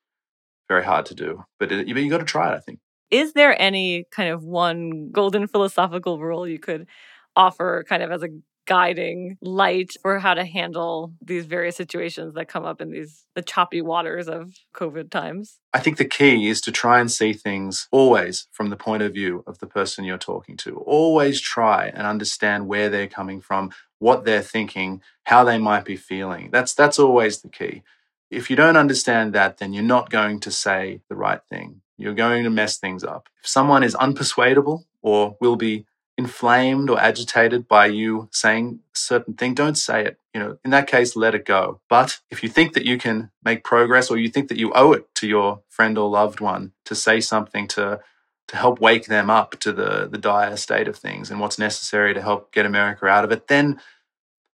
Very 0.70 0.86
hard 0.86 1.06
to 1.08 1.14
do, 1.16 1.44
but 1.60 1.72
it, 1.72 1.88
you, 1.88 1.96
you 1.96 2.10
got 2.10 2.20
to 2.20 2.24
try 2.24 2.54
it. 2.54 2.56
I 2.56 2.60
think. 2.60 2.80
Is 3.14 3.34
there 3.34 3.56
any 3.62 4.06
kind 4.10 4.30
of 4.32 4.44
one 4.44 5.12
golden 5.12 5.46
philosophical 5.46 6.20
rule 6.20 6.48
you 6.48 6.58
could 6.58 6.88
offer, 7.36 7.86
kind 7.88 8.02
of 8.02 8.12
as 8.12 8.24
a 8.24 8.30
guiding 8.66 9.38
light 9.40 9.92
for 10.02 10.18
how 10.18 10.34
to 10.34 10.44
handle 10.44 11.14
these 11.22 11.46
various 11.46 11.76
situations 11.76 12.34
that 12.34 12.48
come 12.48 12.66
up 12.66 12.82
in 12.82 12.90
these 12.90 13.26
the 13.36 13.44
choppy 13.44 13.84
waters 13.84 14.28
of 14.28 14.56
covid 14.74 15.12
times? 15.12 15.60
I 15.76 15.80
think 15.80 15.98
the 15.98 16.06
key 16.06 16.50
is 16.50 16.60
to 16.62 16.72
try 16.72 17.00
and 17.00 17.12
see 17.12 17.34
things 17.34 17.88
always 17.92 18.48
from 18.52 18.72
the 18.72 18.78
point 18.78 19.04
of 19.04 19.14
view 19.14 19.44
of 19.46 19.60
the 19.60 19.68
person 19.68 20.06
you're 20.06 20.18
talking 20.18 20.58
to. 20.58 20.78
Always 20.78 21.40
try 21.40 21.92
and 21.94 22.08
understand 22.08 22.68
where 22.68 22.90
they're 22.90 23.08
coming 23.08 23.42
from 23.42 23.70
what 24.00 24.26
they're 24.26 24.42
thinking 24.42 25.02
how 25.26 25.44
they 25.44 25.60
might 25.60 25.86
be 25.86 25.98
feeling. 25.98 26.50
That's 26.52 26.74
that's 26.74 26.98
always 26.98 27.42
the 27.42 27.50
key. 27.50 27.84
If 28.32 28.50
you 28.50 28.56
don't 28.56 28.78
understand 28.78 29.34
that, 29.34 29.60
then 29.60 29.74
you're 29.74 29.84
not 29.84 30.10
going 30.10 30.40
to 30.40 30.50
say 30.52 31.02
the 31.10 31.16
right 31.16 31.42
thing. 31.48 31.82
You're 32.04 32.14
going 32.14 32.44
to 32.44 32.50
mess 32.50 32.78
things 32.78 33.04
up. 33.04 33.30
If 33.42 33.48
someone 33.48 33.84
is 33.84 33.96
unpersuadable 33.96 34.84
or 35.02 35.38
will 35.40 35.56
be 35.56 35.86
inflamed 36.18 36.90
or 36.90 37.00
agitated 37.00 37.68
by 37.68 37.88
you 37.88 38.30
saying 38.32 38.80
certain 38.94 39.34
thing, 39.34 39.54
don't 39.54 39.78
say 39.78 40.06
it. 40.06 40.20
You 40.34 40.40
know, 40.42 40.58
in 40.64 40.72
that 40.72 40.88
case, 40.88 41.16
let 41.16 41.34
it 41.34 41.46
go. 41.46 41.80
But 41.90 42.20
if 42.30 42.44
you 42.44 42.50
think 42.50 42.74
that 42.74 42.86
you 42.86 42.98
can 42.98 43.32
make 43.44 43.64
progress 43.64 44.12
or 44.12 44.18
you 44.18 44.30
think 44.30 44.50
that 44.50 44.58
you 44.58 44.72
owe 44.74 44.92
it 44.92 45.14
to 45.16 45.28
your 45.28 45.62
friend 45.70 45.98
or 45.98 46.10
loved 46.10 46.40
one 46.40 46.74
to 46.86 46.96
say 46.96 47.20
something 47.20 47.68
to 47.70 48.02
to 48.50 48.58
help 48.58 48.82
wake 48.82 49.06
them 49.06 49.30
up 49.30 49.58
to 49.62 49.72
the 49.72 50.08
the 50.12 50.18
dire 50.18 50.58
state 50.58 50.88
of 50.88 50.98
things 50.98 51.32
and 51.32 51.40
what's 51.40 51.58
necessary 51.58 52.14
to 52.14 52.22
help 52.22 52.52
get 52.52 52.66
America 52.66 53.08
out 53.08 53.24
of 53.24 53.32
it, 53.32 53.48
then 53.48 53.80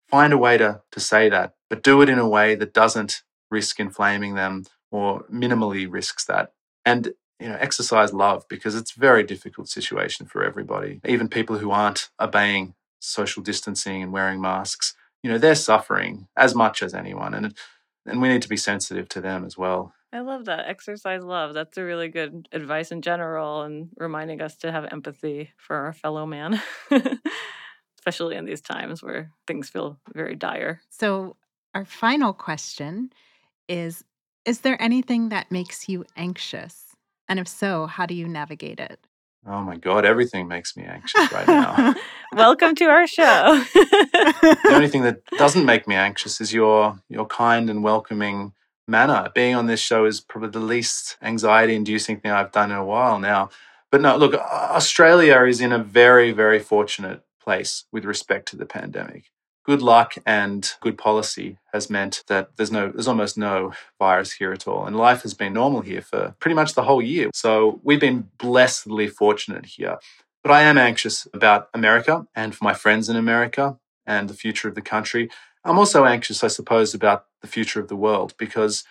find 0.08 0.34
a 0.34 0.38
way 0.38 0.58
to, 0.58 0.82
to 0.92 1.00
say 1.00 1.30
that, 1.30 1.54
but 1.70 1.84
do 1.84 2.02
it 2.02 2.10
in 2.10 2.20
a 2.20 2.28
way 2.28 2.56
that 2.56 2.74
doesn't 2.74 3.24
risk 3.52 3.80
inflaming 3.80 4.36
them 4.36 4.66
or 4.92 5.24
minimally 5.32 5.88
risks 5.90 6.26
that. 6.26 6.54
And 6.86 7.14
you 7.40 7.48
know, 7.48 7.58
exercise 7.60 8.14
love 8.14 8.46
because 8.50 8.76
it's 8.76 8.96
a 8.96 9.00
very 9.00 9.24
difficult 9.24 9.70
situation 9.70 10.26
for 10.26 10.44
everybody. 10.44 11.00
Even 11.06 11.30
people 11.30 11.58
who 11.58 11.72
aren't 11.72 12.10
obeying 12.20 12.74
social 13.00 13.42
distancing 13.42 14.04
and 14.04 14.12
wearing 14.12 14.42
masks, 14.42 14.94
you 15.24 15.32
know, 15.32 15.38
they're 15.38 15.56
suffering 15.56 16.28
as 16.36 16.54
much 16.54 16.84
as 16.84 16.94
anyone. 16.94 17.34
And 17.34 17.56
and 18.06 18.22
we 18.22 18.30
need 18.30 18.42
to 18.42 18.50
be 18.50 18.58
sensitive 18.58 19.08
to 19.10 19.22
them 19.22 19.46
as 19.46 19.58
well. 19.58 19.94
I 20.12 20.22
love 20.22 20.46
that. 20.46 20.68
Exercise 20.68 21.24
love. 21.24 21.54
That's 21.54 21.78
a 21.78 21.84
really 21.84 22.08
good 22.08 22.48
advice 22.52 22.92
in 22.92 23.02
general 23.02 23.62
and 23.62 23.90
reminding 23.98 24.42
us 24.42 24.56
to 24.58 24.72
have 24.72 24.92
empathy 24.92 25.52
for 25.58 25.76
our 25.76 25.94
fellow 25.94 26.26
man, 26.26 26.60
especially 28.00 28.36
in 28.36 28.46
these 28.46 28.62
times 28.62 29.04
where 29.04 29.30
things 29.46 29.70
feel 29.70 30.00
very 30.14 30.36
dire. 30.36 30.82
So, 30.90 31.36
our 31.76 31.86
final 31.86 32.34
question 32.34 33.12
is 33.68 34.04
Is 34.46 34.62
there 34.62 34.82
anything 34.82 35.30
that 35.30 35.52
makes 35.52 35.88
you 35.88 36.06
anxious? 36.18 36.89
And 37.30 37.40
if 37.40 37.48
so, 37.48 37.86
how 37.86 38.08
do 38.08 38.16
you 38.16 38.28
navigate 38.28 38.80
it? 38.80 39.00
Oh 39.46 39.62
my 39.62 39.78
God, 39.78 40.04
everything 40.04 40.48
makes 40.48 40.76
me 40.76 40.84
anxious 40.84 41.32
right 41.32 41.48
now. 41.48 41.94
Welcome 42.34 42.74
to 42.76 42.86
our 42.86 43.06
show. 43.06 43.64
the 43.74 44.72
only 44.72 44.90
thing 44.90 45.04
that 45.04 45.24
doesn't 45.38 45.64
make 45.64 45.88
me 45.88 45.96
anxious 45.96 46.42
is 46.42 46.54
your 46.54 47.00
your 47.08 47.28
kind 47.28 47.70
and 47.70 47.84
welcoming 47.84 48.54
manner. 48.88 49.30
Being 49.34 49.54
on 49.56 49.68
this 49.68 49.80
show 49.80 50.06
is 50.06 50.20
probably 50.20 50.50
the 50.50 50.60
least 50.60 51.18
anxiety 51.22 51.76
inducing 51.76 52.20
thing 52.20 52.32
I've 52.32 52.52
done 52.52 52.72
in 52.72 52.78
a 52.78 52.84
while 52.84 53.20
now. 53.20 53.50
But 53.92 54.02
no, 54.02 54.18
look, 54.18 54.34
Australia 54.34 55.44
is 55.44 55.62
in 55.62 55.72
a 55.72 55.80
very, 55.80 56.32
very 56.32 56.60
fortunate 56.60 57.22
place 57.40 57.86
with 57.92 58.06
respect 58.06 58.48
to 58.50 58.58
the 58.58 58.66
pandemic 58.66 59.26
good 59.70 59.84
luck 59.84 60.16
and 60.26 60.74
good 60.82 60.98
policy 60.98 61.60
has 61.74 61.92
meant 61.92 62.24
that 62.26 62.50
there's 62.58 62.72
no 62.72 62.90
there's 62.90 63.08
almost 63.08 63.38
no 63.38 63.72
virus 64.00 64.32
here 64.32 64.52
at 64.52 64.68
all. 64.68 64.88
And 64.88 64.96
life 64.96 65.22
has 65.22 65.36
been 65.36 65.54
normal 65.54 65.82
here 65.82 66.02
for 66.02 66.34
pretty 66.40 66.56
much 66.56 66.74
the 66.74 66.86
whole 66.86 67.04
year. 67.04 67.30
So 67.36 67.80
we've 67.84 68.00
been 68.00 68.30
blessedly 68.40 69.08
fortunate 69.08 69.68
here. 69.68 70.00
But 70.42 70.54
i 70.54 70.62
am 70.62 70.80
anxious 70.80 71.28
about 71.36 71.70
america 71.76 72.26
and 72.34 72.56
for 72.56 72.64
my 72.64 72.74
friends 72.74 73.10
in 73.10 73.16
america 73.16 73.78
and 74.08 74.28
the 74.28 74.34
future 74.34 74.68
of 74.70 74.74
the 74.74 74.90
country. 74.96 75.30
I'm 75.64 75.78
also 75.78 76.04
anxious 76.04 76.44
i 76.44 76.48
suppose 76.48 76.96
about 76.96 77.26
the 77.44 77.52
future 77.56 77.80
of 77.80 77.90
the 77.90 78.02
world 78.08 78.34
because 78.40 78.84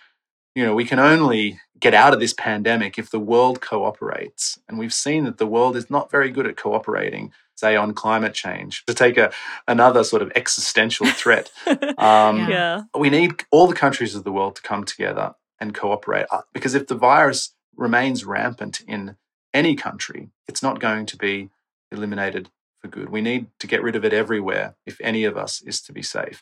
you 0.55 0.63
know 0.65 0.73
we 0.73 0.85
can 0.85 0.99
only 0.99 1.59
get 1.77 1.93
out 1.93 2.13
of 2.13 2.21
this 2.21 2.33
pandemic 2.33 2.97
if 2.97 3.09
the 3.09 3.25
world 3.33 3.59
cooperates. 3.59 4.59
And 4.67 4.79
we've 4.79 4.93
seen 4.93 5.25
that 5.25 5.39
the 5.39 5.53
world 5.55 5.75
is 5.75 5.89
not 5.89 6.09
very 6.09 6.29
good 6.31 6.47
at 6.47 6.55
cooperating 6.55 7.33
say 7.59 7.75
on 7.75 7.93
climate 7.93 8.33
change 8.33 8.85
to 8.85 8.93
take 8.93 9.17
a 9.17 9.31
another 9.67 10.03
sort 10.03 10.21
of 10.21 10.31
existential 10.35 11.07
threat. 11.07 11.51
Um, 11.99 12.49
yeah. 12.49 12.83
we 12.97 13.09
need 13.09 13.43
all 13.51 13.67
the 13.67 13.75
countries 13.75 14.15
of 14.15 14.23
the 14.23 14.31
world 14.31 14.55
to 14.55 14.61
come 14.61 14.85
together 14.85 15.35
and 15.59 15.75
cooperate 15.75 16.27
uh, 16.31 16.41
because 16.53 16.73
if 16.73 16.87
the 16.87 16.95
virus 16.95 17.53
remains 17.75 18.23
rampant 18.25 18.81
in 18.87 19.17
any 19.53 19.75
country 19.75 20.29
it's 20.47 20.63
not 20.63 20.79
going 20.79 21.05
to 21.05 21.17
be 21.17 21.49
eliminated 21.91 22.49
for 22.79 22.87
good. 22.87 23.09
We 23.09 23.21
need 23.21 23.47
to 23.59 23.67
get 23.67 23.83
rid 23.83 23.95
of 23.95 24.05
it 24.05 24.13
everywhere 24.13 24.75
if 24.85 24.99
any 25.01 25.25
of 25.25 25.35
us 25.37 25.61
is 25.61 25.81
to 25.81 25.93
be 25.93 26.01
safe. 26.01 26.41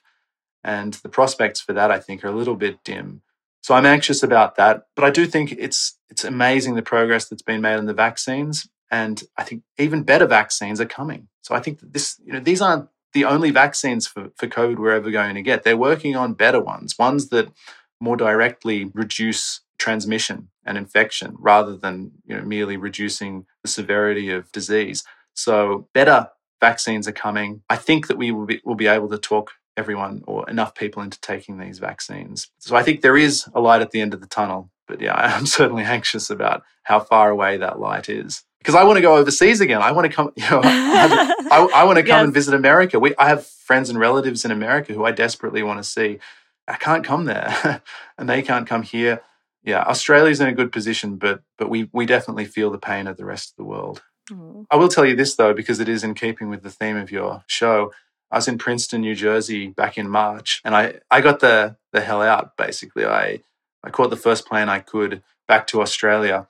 And 0.63 0.93
the 0.93 1.09
prospects 1.09 1.59
for 1.59 1.73
that 1.73 1.91
i 1.91 1.99
think 1.99 2.23
are 2.23 2.29
a 2.29 2.39
little 2.39 2.55
bit 2.55 2.83
dim. 2.83 3.21
So 3.61 3.73
i'm 3.73 3.85
anxious 3.85 4.21
about 4.21 4.55
that 4.57 4.87
but 4.95 5.03
i 5.05 5.09
do 5.09 5.25
think 5.25 5.51
it's 5.51 5.97
it's 6.09 6.23
amazing 6.23 6.75
the 6.75 6.81
progress 6.93 7.27
that's 7.27 7.41
been 7.41 7.61
made 7.61 7.77
on 7.77 7.85
the 7.87 7.93
vaccines 7.93 8.69
and 8.89 9.21
I 9.37 9.43
think 9.43 9.63
even 9.77 10.03
better 10.03 10.25
vaccines 10.25 10.79
are 10.79 10.85
coming. 10.85 11.27
So 11.41 11.55
I 11.55 11.59
think 11.59 11.79
this, 11.81 12.19
you 12.25 12.33
know, 12.33 12.39
these 12.39 12.61
aren't 12.61 12.89
the 13.13 13.25
only 13.25 13.51
vaccines 13.51 14.07
for, 14.07 14.29
for 14.35 14.47
COVID 14.47 14.77
we're 14.77 14.91
ever 14.91 15.11
going 15.11 15.35
to 15.35 15.41
get. 15.41 15.63
They're 15.63 15.77
working 15.77 16.15
on 16.15 16.33
better 16.33 16.61
ones, 16.61 16.97
ones 16.97 17.29
that 17.29 17.51
more 17.99 18.17
directly 18.17 18.91
reduce 18.93 19.61
transmission 19.79 20.49
and 20.65 20.77
infection 20.77 21.35
rather 21.39 21.75
than 21.75 22.11
you 22.25 22.35
know, 22.35 22.43
merely 22.43 22.77
reducing 22.77 23.45
the 23.61 23.67
severity 23.67 24.29
of 24.29 24.51
disease. 24.51 25.03
So 25.33 25.87
better 25.93 26.29
vaccines 26.59 27.07
are 27.07 27.13
coming. 27.13 27.61
I 27.69 27.75
think 27.75 28.07
that 28.07 28.17
we 28.17 28.31
will 28.31 28.45
be, 28.45 28.61
will 28.63 28.75
be 28.75 28.87
able 28.87 29.09
to 29.09 29.17
talk 29.17 29.51
everyone 29.75 30.23
or 30.25 30.49
enough 30.49 30.73
people 30.73 31.03
into 31.03 31.21
taking 31.21 31.59
these 31.59 31.79
vaccines. 31.79 32.49
So 32.57 32.75
I 32.75 32.83
think 32.83 33.01
there 33.01 33.17
is 33.17 33.47
a 33.53 33.61
light 33.61 33.81
at 33.81 33.91
the 33.91 34.01
end 34.01 34.13
of 34.13 34.21
the 34.21 34.27
tunnel. 34.27 34.71
But 34.87 35.01
yeah, 35.01 35.13
I'm 35.37 35.45
certainly 35.45 35.83
anxious 35.83 36.29
about 36.29 36.63
how 36.83 36.99
far 36.99 37.29
away 37.29 37.57
that 37.57 37.79
light 37.79 38.09
is 38.09 38.43
because 38.67 38.77
I 38.77 38.83
want 38.83 38.97
to 38.97 39.01
go 39.01 39.15
overseas 39.15 39.61
again. 39.61 39.81
I 39.81 39.93
want 39.93 40.11
to 40.11 40.13
come, 40.13 40.33
you 40.35 40.43
know, 40.49 40.59
I, 40.61 41.69
I, 41.73 41.83
want 41.85 41.99
to 41.99 42.03
come 42.03 42.17
yes. 42.17 42.23
and 42.25 42.33
visit 42.33 42.53
America. 42.53 42.99
We, 42.99 43.15
I 43.17 43.29
have 43.29 43.47
friends 43.47 43.89
and 43.89 43.97
relatives 43.97 44.43
in 44.43 44.51
America 44.51 44.91
who 44.91 45.05
I 45.05 45.11
desperately 45.11 45.63
want 45.63 45.79
to 45.79 45.85
see. 45.85 46.19
I 46.67 46.75
can't 46.75 47.05
come 47.05 47.23
there, 47.23 47.81
and 48.17 48.27
they 48.29 48.41
can't 48.41 48.67
come 48.67 48.81
here. 48.81 49.21
Yeah, 49.63 49.83
Australia's 49.83 50.41
in 50.41 50.49
a 50.49 50.53
good 50.53 50.73
position, 50.73 51.15
but 51.15 51.43
but 51.57 51.69
we 51.69 51.89
we 51.93 52.05
definitely 52.05 52.43
feel 52.43 52.69
the 52.69 52.77
pain 52.77 53.07
of 53.07 53.15
the 53.15 53.23
rest 53.23 53.51
of 53.51 53.55
the 53.55 53.63
world. 53.63 54.03
Mm. 54.29 54.65
I 54.69 54.75
will 54.75 54.89
tell 54.89 55.05
you 55.05 55.15
this 55.15 55.35
though, 55.35 55.53
because 55.53 55.79
it 55.79 55.87
is 55.87 56.03
in 56.03 56.13
keeping 56.13 56.49
with 56.49 56.63
the 56.63 56.69
theme 56.69 56.97
of 56.97 57.09
your 57.09 57.45
show. 57.47 57.93
I 58.29 58.35
was 58.35 58.49
in 58.49 58.57
Princeton, 58.57 58.99
New 58.99 59.15
Jersey, 59.15 59.67
back 59.67 59.97
in 59.97 60.09
March, 60.09 60.61
and 60.65 60.75
I 60.75 60.99
I 61.09 61.21
got 61.21 61.39
the 61.39 61.77
the 61.93 62.01
hell 62.01 62.21
out. 62.21 62.57
Basically, 62.57 63.05
I 63.05 63.39
I 63.81 63.91
caught 63.91 64.09
the 64.09 64.17
first 64.17 64.45
plane 64.45 64.67
I 64.67 64.79
could 64.79 65.23
back 65.47 65.67
to 65.67 65.81
Australia 65.81 66.47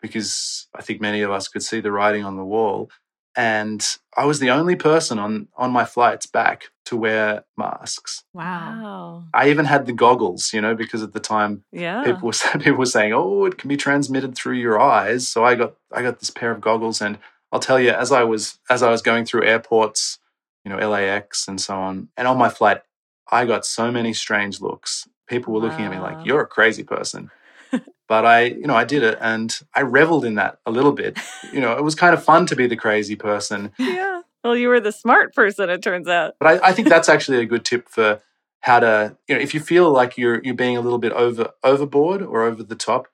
because 0.00 0.68
I 0.74 0.82
think 0.82 1.00
many 1.00 1.22
of 1.22 1.30
us 1.30 1.48
could 1.48 1.62
see 1.62 1.80
the 1.80 1.92
writing 1.92 2.24
on 2.24 2.36
the 2.36 2.44
wall. 2.44 2.90
And 3.36 3.84
I 4.16 4.24
was 4.24 4.40
the 4.40 4.50
only 4.50 4.74
person 4.74 5.18
on, 5.18 5.48
on 5.56 5.70
my 5.70 5.84
flights 5.84 6.26
back 6.26 6.64
to 6.86 6.96
wear 6.96 7.44
masks. 7.56 8.24
Wow. 8.34 9.24
I 9.32 9.48
even 9.50 9.66
had 9.66 9.86
the 9.86 9.92
goggles, 9.92 10.52
you 10.52 10.60
know, 10.60 10.74
because 10.74 11.04
at 11.04 11.12
the 11.12 11.20
time 11.20 11.62
yeah. 11.70 12.02
people 12.02 12.26
were 12.26 12.32
people 12.58 12.78
were 12.78 12.86
saying, 12.86 13.12
"Oh, 13.12 13.44
it 13.44 13.56
can 13.56 13.68
be 13.68 13.76
transmitted 13.76 14.34
through 14.34 14.56
your 14.56 14.80
eyes." 14.80 15.28
So 15.28 15.44
I 15.44 15.54
got 15.54 15.74
I 15.92 16.02
got 16.02 16.18
this 16.18 16.30
pair 16.30 16.50
of 16.50 16.60
goggles 16.60 17.00
and 17.00 17.18
I'll 17.52 17.60
tell 17.60 17.78
you 17.78 17.90
as 17.90 18.10
I 18.10 18.24
was 18.24 18.58
as 18.68 18.82
I 18.82 18.90
was 18.90 19.02
going 19.02 19.24
through 19.24 19.44
airports, 19.44 20.18
you 20.64 20.72
know, 20.72 20.90
LAX 20.90 21.46
and 21.46 21.60
so 21.60 21.76
on, 21.76 22.08
and 22.16 22.26
on 22.26 22.36
my 22.36 22.48
flight, 22.48 22.82
I 23.30 23.44
got 23.46 23.64
so 23.64 23.92
many 23.92 24.12
strange 24.12 24.60
looks. 24.60 25.08
People 25.28 25.54
were 25.54 25.60
wow. 25.60 25.68
looking 25.68 25.84
at 25.84 25.92
me 25.92 25.98
like, 26.00 26.26
"You're 26.26 26.42
a 26.42 26.46
crazy 26.46 26.82
person." 26.82 27.30
But 28.10 28.26
I, 28.26 28.46
you 28.46 28.66
know, 28.66 28.74
I 28.74 28.82
did 28.82 29.04
it 29.04 29.18
and 29.20 29.56
I 29.72 29.82
reveled 29.82 30.24
in 30.24 30.34
that 30.34 30.58
a 30.66 30.72
little 30.72 30.92
bit. 30.92 31.16
You 31.52 31.60
know, 31.60 31.76
it 31.76 31.82
was 31.82 31.96
kind 31.96 32.14
of 32.14 32.22
fun 32.22 32.46
to 32.46 32.54
be 32.54 32.68
the 32.68 32.76
crazy 32.76 33.16
person. 33.16 33.72
Yeah. 33.76 34.22
Well, 34.44 34.56
you 34.56 34.68
were 34.68 34.78
the 34.78 34.92
smart 34.92 35.34
person, 35.34 35.68
it 35.68 35.82
turns 35.82 36.06
out. 36.06 36.34
But 36.38 36.62
I, 36.62 36.68
I 36.68 36.72
think 36.72 36.88
that's 36.88 37.08
actually 37.08 37.38
a 37.38 37.44
good 37.44 37.64
tip 37.64 37.88
for 37.88 38.20
how 38.60 38.78
to, 38.78 39.16
you 39.26 39.34
know, 39.34 39.40
if 39.40 39.52
you 39.52 39.58
feel 39.58 39.90
like 39.90 40.16
you're 40.16 40.40
you're 40.44 40.54
being 40.54 40.76
a 40.76 40.80
little 40.80 41.00
bit 41.00 41.12
over 41.12 41.50
overboard 41.64 42.22
or 42.22 42.42
over 42.42 42.62
the 42.62 42.76
top, 42.76 43.08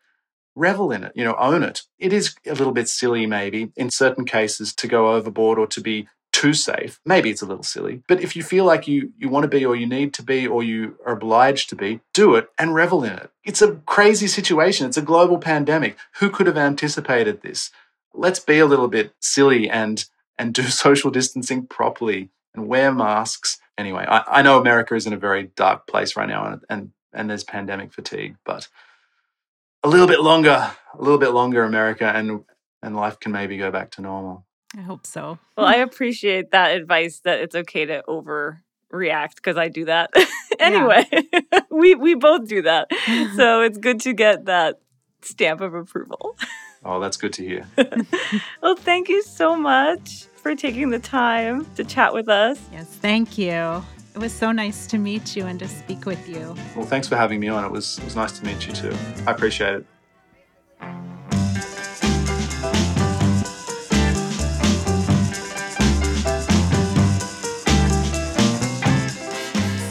revel 0.54 0.92
in 0.92 1.02
it. 1.04 1.12
You 1.14 1.24
know, 1.24 1.34
own 1.38 1.62
it. 1.62 1.82
It 1.98 2.12
is 2.12 2.34
a 2.46 2.54
little 2.54 2.74
bit 2.74 2.88
silly, 2.88 3.26
maybe 3.26 3.72
in 3.74 3.90
certain 3.90 4.26
cases, 4.26 4.74
to 4.74 4.86
go 4.86 5.14
overboard 5.14 5.58
or 5.58 5.66
to 5.68 5.80
be 5.80 6.08
too 6.36 6.52
safe. 6.52 7.00
Maybe 7.06 7.30
it's 7.30 7.40
a 7.40 7.46
little 7.46 7.62
silly, 7.62 8.02
but 8.06 8.20
if 8.22 8.36
you 8.36 8.42
feel 8.42 8.66
like 8.66 8.86
you 8.86 9.14
you 9.16 9.30
want 9.30 9.44
to 9.44 9.48
be 9.48 9.64
or 9.64 9.74
you 9.74 9.86
need 9.86 10.12
to 10.14 10.22
be 10.22 10.46
or 10.46 10.62
you 10.62 10.98
are 11.06 11.14
obliged 11.14 11.70
to 11.70 11.76
be, 11.76 12.00
do 12.12 12.34
it 12.34 12.50
and 12.58 12.74
revel 12.74 13.04
in 13.04 13.14
it. 13.14 13.30
It's 13.42 13.62
a 13.62 13.76
crazy 13.86 14.26
situation. 14.26 14.86
It's 14.86 14.98
a 14.98 15.02
global 15.02 15.38
pandemic. 15.38 15.96
Who 16.18 16.28
could 16.28 16.46
have 16.46 16.58
anticipated 16.58 17.40
this? 17.40 17.70
Let's 18.12 18.38
be 18.38 18.58
a 18.58 18.66
little 18.66 18.88
bit 18.88 19.14
silly 19.18 19.70
and 19.70 20.04
and 20.36 20.52
do 20.52 20.62
social 20.84 21.10
distancing 21.10 21.66
properly 21.66 22.28
and 22.54 22.68
wear 22.68 22.92
masks. 22.92 23.58
Anyway, 23.78 24.04
I, 24.06 24.40
I 24.40 24.42
know 24.42 24.60
America 24.60 24.94
is 24.94 25.06
in 25.06 25.14
a 25.14 25.18
very 25.28 25.44
dark 25.56 25.86
place 25.86 26.16
right 26.16 26.28
now 26.28 26.44
and, 26.44 26.60
and 26.68 26.90
and 27.14 27.30
there's 27.30 27.44
pandemic 27.44 27.94
fatigue, 27.94 28.36
but 28.44 28.68
a 29.82 29.88
little 29.88 30.06
bit 30.06 30.20
longer, 30.20 30.70
a 30.92 31.02
little 31.02 31.18
bit 31.18 31.30
longer, 31.30 31.64
America, 31.64 32.04
and 32.14 32.44
and 32.82 32.94
life 32.94 33.18
can 33.20 33.32
maybe 33.32 33.56
go 33.56 33.70
back 33.70 33.90
to 33.92 34.02
normal. 34.02 34.44
I 34.76 34.82
hope 34.82 35.06
so. 35.06 35.38
Well, 35.56 35.66
I 35.66 35.76
appreciate 35.88 36.50
that 36.50 36.76
advice 36.76 37.20
that 37.20 37.40
it's 37.40 37.54
okay 37.54 37.86
to 37.86 38.02
overreact 38.08 39.36
because 39.36 39.56
I 39.56 39.68
do 39.68 39.86
that 39.86 40.10
anyway. 40.58 41.04
we 41.70 41.94
we 41.94 42.14
both 42.14 42.46
do 42.48 42.62
that, 42.62 42.88
so 43.36 43.62
it's 43.62 43.78
good 43.78 44.00
to 44.00 44.12
get 44.12 44.44
that 44.46 44.80
stamp 45.22 45.60
of 45.60 45.74
approval. 45.74 46.36
Oh, 46.84 47.00
that's 47.00 47.16
good 47.16 47.32
to 47.34 47.42
hear. 47.42 47.66
well, 48.62 48.76
thank 48.76 49.08
you 49.08 49.22
so 49.22 49.56
much 49.56 50.26
for 50.36 50.54
taking 50.54 50.90
the 50.90 51.00
time 51.00 51.66
to 51.74 51.82
chat 51.84 52.12
with 52.14 52.28
us. 52.28 52.60
Yes, 52.72 52.86
thank 52.86 53.38
you. 53.38 53.82
It 54.14 54.18
was 54.18 54.32
so 54.32 54.52
nice 54.52 54.86
to 54.86 54.98
meet 54.98 55.36
you 55.36 55.44
and 55.46 55.58
to 55.58 55.68
speak 55.68 56.06
with 56.06 56.28
you. 56.28 56.54
Well, 56.74 56.86
thanks 56.86 57.08
for 57.08 57.16
having 57.16 57.40
me 57.40 57.48
on. 57.48 57.64
It 57.64 57.70
was 57.70 57.98
it 57.98 58.04
was 58.04 58.16
nice 58.16 58.38
to 58.38 58.44
meet 58.46 58.66
you 58.66 58.72
too. 58.72 58.96
I 59.26 59.32
appreciate 59.32 59.74
it. 59.74 59.86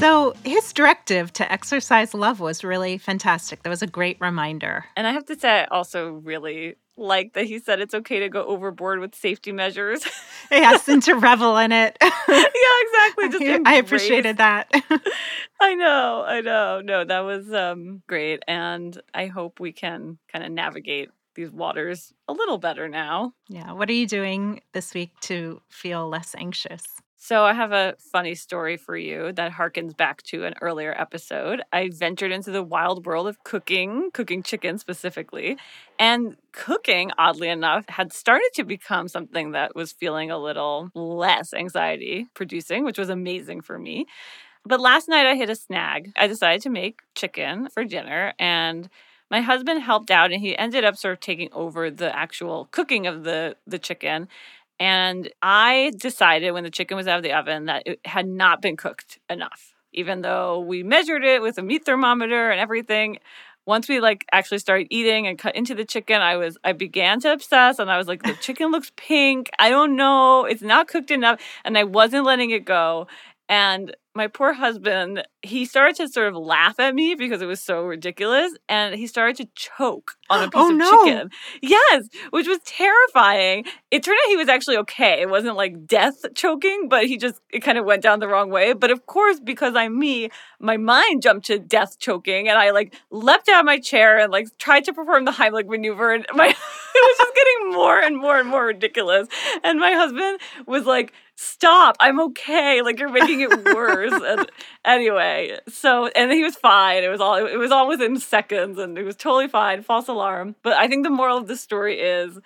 So 0.05 0.35
his 0.43 0.71
directive 0.71 1.33
to 1.33 1.51
exercise 1.51 2.13
love 2.13 2.39
was 2.39 2.63
really 2.63 2.99
fantastic. 2.99 3.63
That 3.63 3.71
was 3.71 3.81
a 3.81 3.87
great 3.87 4.17
reminder. 4.21 4.85
And 4.95 5.07
I 5.07 5.11
have 5.13 5.25
to 5.25 5.39
say, 5.39 5.61
I 5.61 5.63
also 5.65 6.11
really 6.11 6.75
like 6.95 7.33
that 7.33 7.45
he 7.45 7.57
said 7.57 7.79
it's 7.79 7.95
okay 7.95 8.19
to 8.19 8.29
go 8.29 8.45
overboard 8.45 8.99
with 8.99 9.15
safety 9.15 9.51
measures. 9.51 10.05
yes, 10.51 10.87
and 10.87 11.01
to 11.01 11.15
revel 11.15 11.57
in 11.57 11.71
it. 11.71 11.97
yeah, 12.03 12.09
exactly. 12.27 13.29
Just 13.31 13.43
I, 13.65 13.73
I 13.73 13.73
appreciated 13.77 14.37
that. 14.37 14.69
I 15.59 15.73
know, 15.73 16.23
I 16.23 16.41
know. 16.41 16.81
No, 16.81 17.03
that 17.03 17.21
was 17.21 17.51
um, 17.51 18.03
great, 18.05 18.43
and 18.47 19.01
I 19.15 19.25
hope 19.25 19.59
we 19.59 19.71
can 19.71 20.19
kind 20.31 20.45
of 20.45 20.51
navigate 20.51 21.09
these 21.33 21.49
waters 21.49 22.13
a 22.27 22.33
little 22.33 22.59
better 22.59 22.87
now. 22.87 23.33
yeah. 23.49 23.71
What 23.71 23.89
are 23.89 23.93
you 23.93 24.05
doing 24.05 24.61
this 24.73 24.93
week 24.93 25.19
to 25.21 25.63
feel 25.69 26.07
less 26.07 26.35
anxious? 26.37 26.83
So, 27.27 27.43
I 27.43 27.53
have 27.53 27.71
a 27.71 27.95
funny 27.97 28.35
story 28.35 28.77
for 28.77 28.95
you 28.95 29.31
that 29.31 29.51
harkens 29.51 29.97
back 29.97 30.21
to 30.29 30.45
an 30.45 30.53
earlier 30.61 30.93
episode. 30.95 31.63
I 31.73 31.89
ventured 31.91 32.31
into 32.31 32.51
the 32.51 32.61
wild 32.61 33.07
world 33.07 33.27
of 33.27 33.43
cooking, 33.43 34.11
cooking 34.13 34.43
chicken 34.43 34.77
specifically. 34.77 35.57
And 35.97 36.37
cooking, 36.51 37.09
oddly 37.17 37.49
enough, 37.49 37.89
had 37.89 38.13
started 38.13 38.51
to 38.53 38.63
become 38.63 39.07
something 39.07 39.53
that 39.53 39.73
was 39.73 39.91
feeling 39.91 40.29
a 40.29 40.37
little 40.37 40.91
less 40.93 41.51
anxiety 41.51 42.27
producing, 42.35 42.85
which 42.85 42.99
was 42.99 43.09
amazing 43.09 43.61
for 43.61 43.79
me. 43.79 44.05
But 44.63 44.79
last 44.79 45.09
night 45.09 45.25
I 45.25 45.33
hit 45.33 45.49
a 45.49 45.55
snag. 45.55 46.11
I 46.15 46.27
decided 46.27 46.61
to 46.61 46.69
make 46.69 47.01
chicken 47.15 47.69
for 47.69 47.83
dinner 47.85 48.33
and 48.37 48.87
my 49.31 49.41
husband 49.41 49.81
helped 49.81 50.11
out 50.11 50.31
and 50.31 50.41
he 50.41 50.55
ended 50.55 50.83
up 50.85 50.95
sort 50.95 51.13
of 51.13 51.19
taking 51.19 51.49
over 51.51 51.89
the 51.89 52.15
actual 52.15 52.67
cooking 52.71 53.07
of 53.07 53.23
the 53.23 53.55
the 53.65 53.79
chicken 53.79 54.27
and 54.79 55.29
I 55.41 55.93
decided 55.97 56.51
when 56.51 56.63
the 56.63 56.69
chicken 56.69 56.97
was 56.97 57.07
out 57.07 57.17
of 57.17 57.23
the 57.23 57.33
oven 57.33 57.65
that 57.65 57.83
it 57.85 57.99
had 58.05 58.27
not 58.27 58.61
been 58.61 58.77
cooked 58.77 59.19
enough. 59.29 59.73
Even 59.93 60.21
though 60.21 60.59
we 60.59 60.83
measured 60.83 61.23
it 61.23 61.41
with 61.41 61.57
a 61.57 61.61
meat 61.61 61.85
thermometer 61.85 62.51
and 62.51 62.59
everything, 62.59 63.19
once 63.65 63.87
we 63.87 63.99
like 63.99 64.25
actually 64.31 64.59
started 64.59 64.87
eating 64.89 65.25
and 65.25 65.39
cut 65.39 65.55
into 65.55 65.73
the 65.73 65.85
chicken, 65.85 66.21
I 66.21 66.35
was 66.35 66.57
I 66.63 66.73
began 66.73 67.19
to 67.21 67.31
obsess 67.31 67.79
and 67.79 67.89
I 67.89 67.97
was 67.97 68.07
like 68.07 68.23
the 68.23 68.33
chicken 68.41 68.71
looks 68.71 68.91
pink. 68.97 69.49
I 69.59 69.69
don't 69.69 69.95
know. 69.95 70.45
It's 70.45 70.61
not 70.61 70.87
cooked 70.87 71.11
enough 71.11 71.39
and 71.63 71.77
I 71.77 71.85
wasn't 71.85 72.25
letting 72.25 72.51
it 72.51 72.65
go. 72.65 73.07
And 73.47 73.95
my 74.15 74.27
poor 74.27 74.53
husband, 74.53 75.27
he 75.41 75.65
started 75.65 75.95
to 75.97 76.07
sort 76.07 76.29
of 76.29 76.35
laugh 76.35 76.79
at 76.79 76.95
me 76.95 77.15
because 77.15 77.41
it 77.41 77.45
was 77.47 77.61
so 77.61 77.81
ridiculous. 77.83 78.53
And 78.69 78.95
he 78.95 79.07
started 79.07 79.35
to 79.37 79.47
choke 79.55 80.13
on 80.29 80.41
a 80.41 80.45
oh, 80.45 80.49
piece 80.49 80.51
Oh, 80.55 80.71
of 80.71 80.77
no. 80.77 81.05
chicken. 81.05 81.29
Yes, 81.61 82.07
which 82.29 82.47
was 82.47 82.59
terrifying. 82.65 83.65
It 83.91 84.03
turned 84.03 84.17
out 84.23 84.29
he 84.29 84.37
was 84.37 84.47
actually 84.47 84.77
okay. 84.77 85.21
It 85.21 85.29
wasn't 85.29 85.57
like 85.57 85.85
death 85.85 86.15
choking, 86.33 86.87
but 86.89 87.05
he 87.07 87.17
just, 87.17 87.41
it 87.51 87.59
kind 87.59 87.77
of 87.77 87.83
went 87.85 88.01
down 88.01 88.19
the 88.19 88.27
wrong 88.29 88.49
way. 88.49 88.71
But 88.73 88.89
of 88.91 89.05
course, 89.05 89.39
because 89.41 89.75
I'm 89.75 89.99
me, 89.99 90.29
my 90.61 90.77
mind 90.77 91.21
jumped 91.21 91.47
to 91.47 91.59
death 91.59 91.99
choking 91.99 92.47
and 92.47 92.57
I 92.57 92.71
like 92.71 92.95
leapt 93.11 93.49
out 93.49 93.59
of 93.59 93.65
my 93.65 93.79
chair 93.79 94.17
and 94.17 94.31
like 94.31 94.47
tried 94.57 94.85
to 94.85 94.93
perform 94.93 95.25
the 95.25 95.31
Heimlich 95.31 95.67
maneuver. 95.67 96.13
And 96.13 96.25
my, 96.33 96.47
it 96.47 96.55
was 96.55 97.17
just 97.17 97.35
getting 97.35 97.73
more 97.73 97.99
and 97.99 98.17
more 98.17 98.39
and 98.39 98.47
more 98.49 98.65
ridiculous. 98.65 99.27
And 99.63 99.77
my 99.79 99.91
husband 99.91 100.39
was 100.65 100.85
like, 100.85 101.11
stop 101.35 101.97
i'm 101.99 102.19
okay 102.19 102.81
like 102.81 102.99
you're 102.99 103.09
making 103.09 103.41
it 103.41 103.65
worse 103.75 104.13
and 104.25 104.49
anyway 104.85 105.57
so 105.67 106.07
and 106.15 106.31
he 106.31 106.43
was 106.43 106.55
fine 106.55 107.03
it 107.03 107.09
was 107.09 107.19
all 107.19 107.35
it 107.35 107.57
was 107.57 107.71
all 107.71 107.87
within 107.87 108.17
seconds 108.17 108.77
and 108.79 108.97
it 108.97 109.03
was 109.03 109.15
totally 109.15 109.47
fine 109.47 109.83
false 109.83 110.07
alarm 110.07 110.55
but 110.63 110.73
i 110.73 110.87
think 110.87 111.03
the 111.03 111.09
moral 111.09 111.37
of 111.37 111.47
the 111.47 111.57
story 111.57 111.99
is 111.99 112.39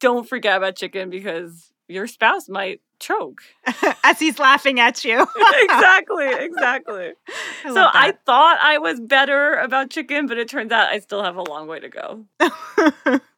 don't 0.00 0.28
forget 0.28 0.56
about 0.56 0.76
chicken 0.76 1.08
because 1.08 1.72
your 1.88 2.08
spouse 2.08 2.48
might 2.48 2.80
choke 2.98 3.42
As 4.02 4.18
he's 4.18 4.38
laughing 4.38 4.80
at 4.80 5.04
you. 5.04 5.20
exactly 5.62 6.26
exactly 6.26 7.12
I 7.64 7.72
so 7.74 7.86
i 7.92 8.14
thought 8.24 8.58
i 8.60 8.78
was 8.78 8.98
better 8.98 9.54
about 9.54 9.90
chicken 9.90 10.26
but 10.26 10.38
it 10.38 10.48
turns 10.48 10.72
out 10.72 10.88
i 10.88 10.98
still 10.98 11.22
have 11.22 11.36
a 11.36 11.42
long 11.42 11.68
way 11.68 11.78
to 11.78 11.88
go 11.88 12.24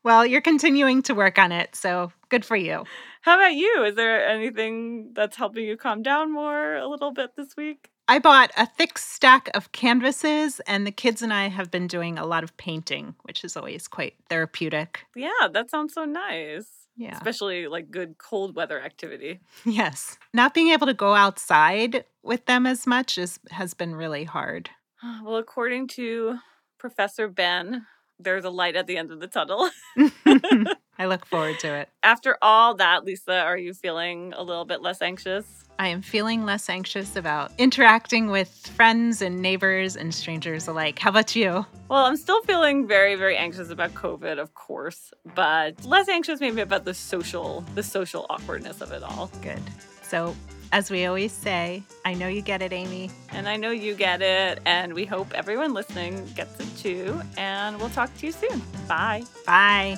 well, 0.08 0.24
you're 0.24 0.40
continuing 0.40 1.02
to 1.02 1.14
work 1.14 1.38
on 1.38 1.52
it, 1.52 1.76
so 1.76 2.10
good 2.30 2.42
for 2.42 2.56
you. 2.56 2.84
How 3.22 3.36
about 3.36 3.54
you 3.54 3.84
is 3.84 3.94
there 3.94 4.26
anything 4.26 5.12
that's 5.14 5.36
helping 5.36 5.64
you 5.64 5.76
calm 5.76 6.02
down 6.02 6.32
more 6.32 6.76
a 6.76 6.88
little 6.88 7.12
bit 7.12 7.36
this 7.36 7.56
week 7.56 7.90
I 8.10 8.18
bought 8.18 8.50
a 8.56 8.64
thick 8.64 8.96
stack 8.96 9.50
of 9.52 9.70
canvases, 9.72 10.60
and 10.60 10.86
the 10.86 10.90
kids 10.90 11.20
and 11.20 11.30
I 11.30 11.48
have 11.48 11.70
been 11.70 11.86
doing 11.86 12.18
a 12.18 12.24
lot 12.24 12.42
of 12.42 12.56
painting, 12.56 13.14
which 13.24 13.44
is 13.44 13.54
always 13.54 13.86
quite 13.86 14.14
therapeutic. 14.30 15.04
Yeah, 15.14 15.48
that 15.52 15.70
sounds 15.70 15.92
so 15.92 16.06
nice. 16.06 16.78
Yeah. 16.96 17.14
Especially 17.14 17.68
like 17.68 17.90
good 17.90 18.18
cold 18.18 18.56
weather 18.56 18.80
activity. 18.80 19.40
Yes. 19.64 20.18
Not 20.32 20.54
being 20.54 20.70
able 20.70 20.86
to 20.86 20.94
go 20.94 21.14
outside 21.14 22.04
with 22.22 22.46
them 22.46 22.66
as 22.66 22.86
much 22.86 23.18
is, 23.18 23.38
has 23.50 23.74
been 23.74 23.94
really 23.94 24.24
hard. 24.24 24.70
Well, 25.22 25.36
according 25.36 25.88
to 25.88 26.38
Professor 26.78 27.28
Ben, 27.28 27.86
there's 28.18 28.44
a 28.44 28.50
light 28.50 28.74
at 28.74 28.86
the 28.88 28.96
end 28.96 29.12
of 29.12 29.20
the 29.20 29.28
tunnel. 29.28 29.70
I 30.98 31.06
look 31.06 31.24
forward 31.26 31.58
to 31.60 31.74
it. 31.74 31.88
After 32.02 32.36
all 32.42 32.74
that, 32.74 33.04
Lisa, 33.04 33.38
are 33.38 33.56
you 33.56 33.72
feeling 33.72 34.34
a 34.36 34.42
little 34.42 34.64
bit 34.64 34.82
less 34.82 35.00
anxious? 35.00 35.64
I 35.78 35.88
am 35.88 36.02
feeling 36.02 36.44
less 36.44 36.68
anxious 36.68 37.14
about 37.14 37.52
interacting 37.56 38.30
with 38.30 38.48
friends 38.74 39.22
and 39.22 39.40
neighbors 39.40 39.96
and 39.96 40.12
strangers 40.12 40.66
alike. 40.66 40.98
How 40.98 41.10
about 41.10 41.36
you? 41.36 41.64
Well, 41.88 42.04
I'm 42.04 42.16
still 42.16 42.42
feeling 42.42 42.88
very, 42.88 43.14
very 43.14 43.36
anxious 43.36 43.70
about 43.70 43.94
COVID, 43.94 44.40
of 44.40 44.54
course, 44.54 45.12
but 45.36 45.84
less 45.84 46.08
anxious 46.08 46.40
maybe 46.40 46.62
about 46.62 46.84
the 46.84 46.94
social, 46.94 47.64
the 47.76 47.84
social 47.84 48.26
awkwardness 48.28 48.80
of 48.80 48.90
it 48.90 49.04
all. 49.04 49.30
Good. 49.40 49.62
So, 50.02 50.34
as 50.72 50.90
we 50.90 51.06
always 51.06 51.32
say, 51.32 51.84
I 52.04 52.14
know 52.14 52.26
you 52.26 52.42
get 52.42 52.60
it, 52.60 52.72
Amy. 52.72 53.10
And 53.30 53.48
I 53.48 53.56
know 53.56 53.70
you 53.70 53.94
get 53.94 54.20
it, 54.20 54.60
and 54.66 54.94
we 54.94 55.04
hope 55.04 55.32
everyone 55.32 55.74
listening 55.74 56.26
gets 56.34 56.58
it 56.58 56.76
too. 56.76 57.20
And 57.36 57.78
we'll 57.78 57.90
talk 57.90 58.12
to 58.18 58.26
you 58.26 58.32
soon. 58.32 58.60
Bye. 58.88 59.22
Bye. 59.46 59.96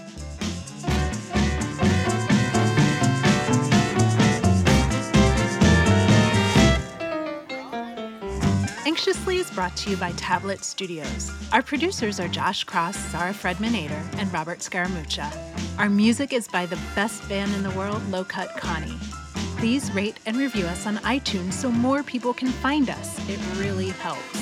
Anxiously 9.00 9.38
is 9.38 9.50
brought 9.52 9.74
to 9.78 9.88
you 9.88 9.96
by 9.96 10.12
Tablet 10.12 10.62
Studios. 10.62 11.32
Our 11.54 11.62
producers 11.62 12.20
are 12.20 12.28
Josh 12.28 12.64
Cross, 12.64 12.98
Sarah 12.98 13.32
Fredman 13.32 13.74
Ader, 13.74 14.02
and 14.18 14.30
Robert 14.30 14.58
Scaramuccia. 14.58 15.32
Our 15.78 15.88
music 15.88 16.34
is 16.34 16.46
by 16.46 16.66
the 16.66 16.78
best 16.94 17.26
band 17.26 17.54
in 17.54 17.62
the 17.62 17.70
world, 17.70 18.06
Low 18.10 18.24
Cut 18.24 18.50
Connie. 18.58 18.98
Please 19.56 19.90
rate 19.92 20.18
and 20.26 20.36
review 20.36 20.66
us 20.66 20.86
on 20.86 20.98
iTunes 20.98 21.54
so 21.54 21.70
more 21.70 22.02
people 22.02 22.34
can 22.34 22.48
find 22.48 22.90
us. 22.90 23.18
It 23.26 23.40
really 23.56 23.88
helps. 23.88 24.38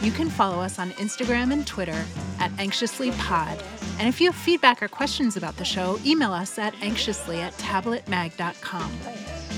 You 0.00 0.12
can 0.12 0.30
follow 0.30 0.60
us 0.62 0.78
on 0.78 0.92
Instagram 0.92 1.52
and 1.52 1.66
Twitter 1.66 2.04
at 2.38 2.52
anxiouslypod. 2.52 3.60
And 3.98 4.06
if 4.06 4.20
you 4.20 4.30
have 4.30 4.40
feedback 4.40 4.80
or 4.80 4.86
questions 4.86 5.36
about 5.36 5.56
the 5.56 5.64
show, 5.64 5.98
email 6.06 6.32
us 6.32 6.56
at 6.56 6.72
anxiously 6.82 7.40
at 7.40 7.52
tabletmag.com. 7.54 8.92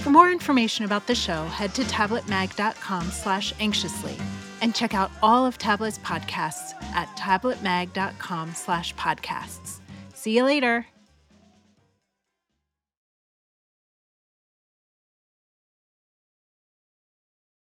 For 0.02 0.10
more 0.10 0.30
information 0.30 0.86
about 0.86 1.06
the 1.06 1.14
show, 1.14 1.44
head 1.44 1.74
to 1.74 1.82
tabletmag.com 1.82 3.10
slash 3.10 3.52
anxiously 3.60 4.16
and 4.62 4.74
check 4.74 4.94
out 4.94 5.10
all 5.22 5.44
of 5.44 5.58
Tablet's 5.58 5.98
podcasts 5.98 6.74
at 6.94 7.08
tabletmag.com 7.18 8.54
slash 8.54 8.94
podcasts. 8.94 9.80
See 10.14 10.36
you 10.36 10.44
later. 10.44 10.86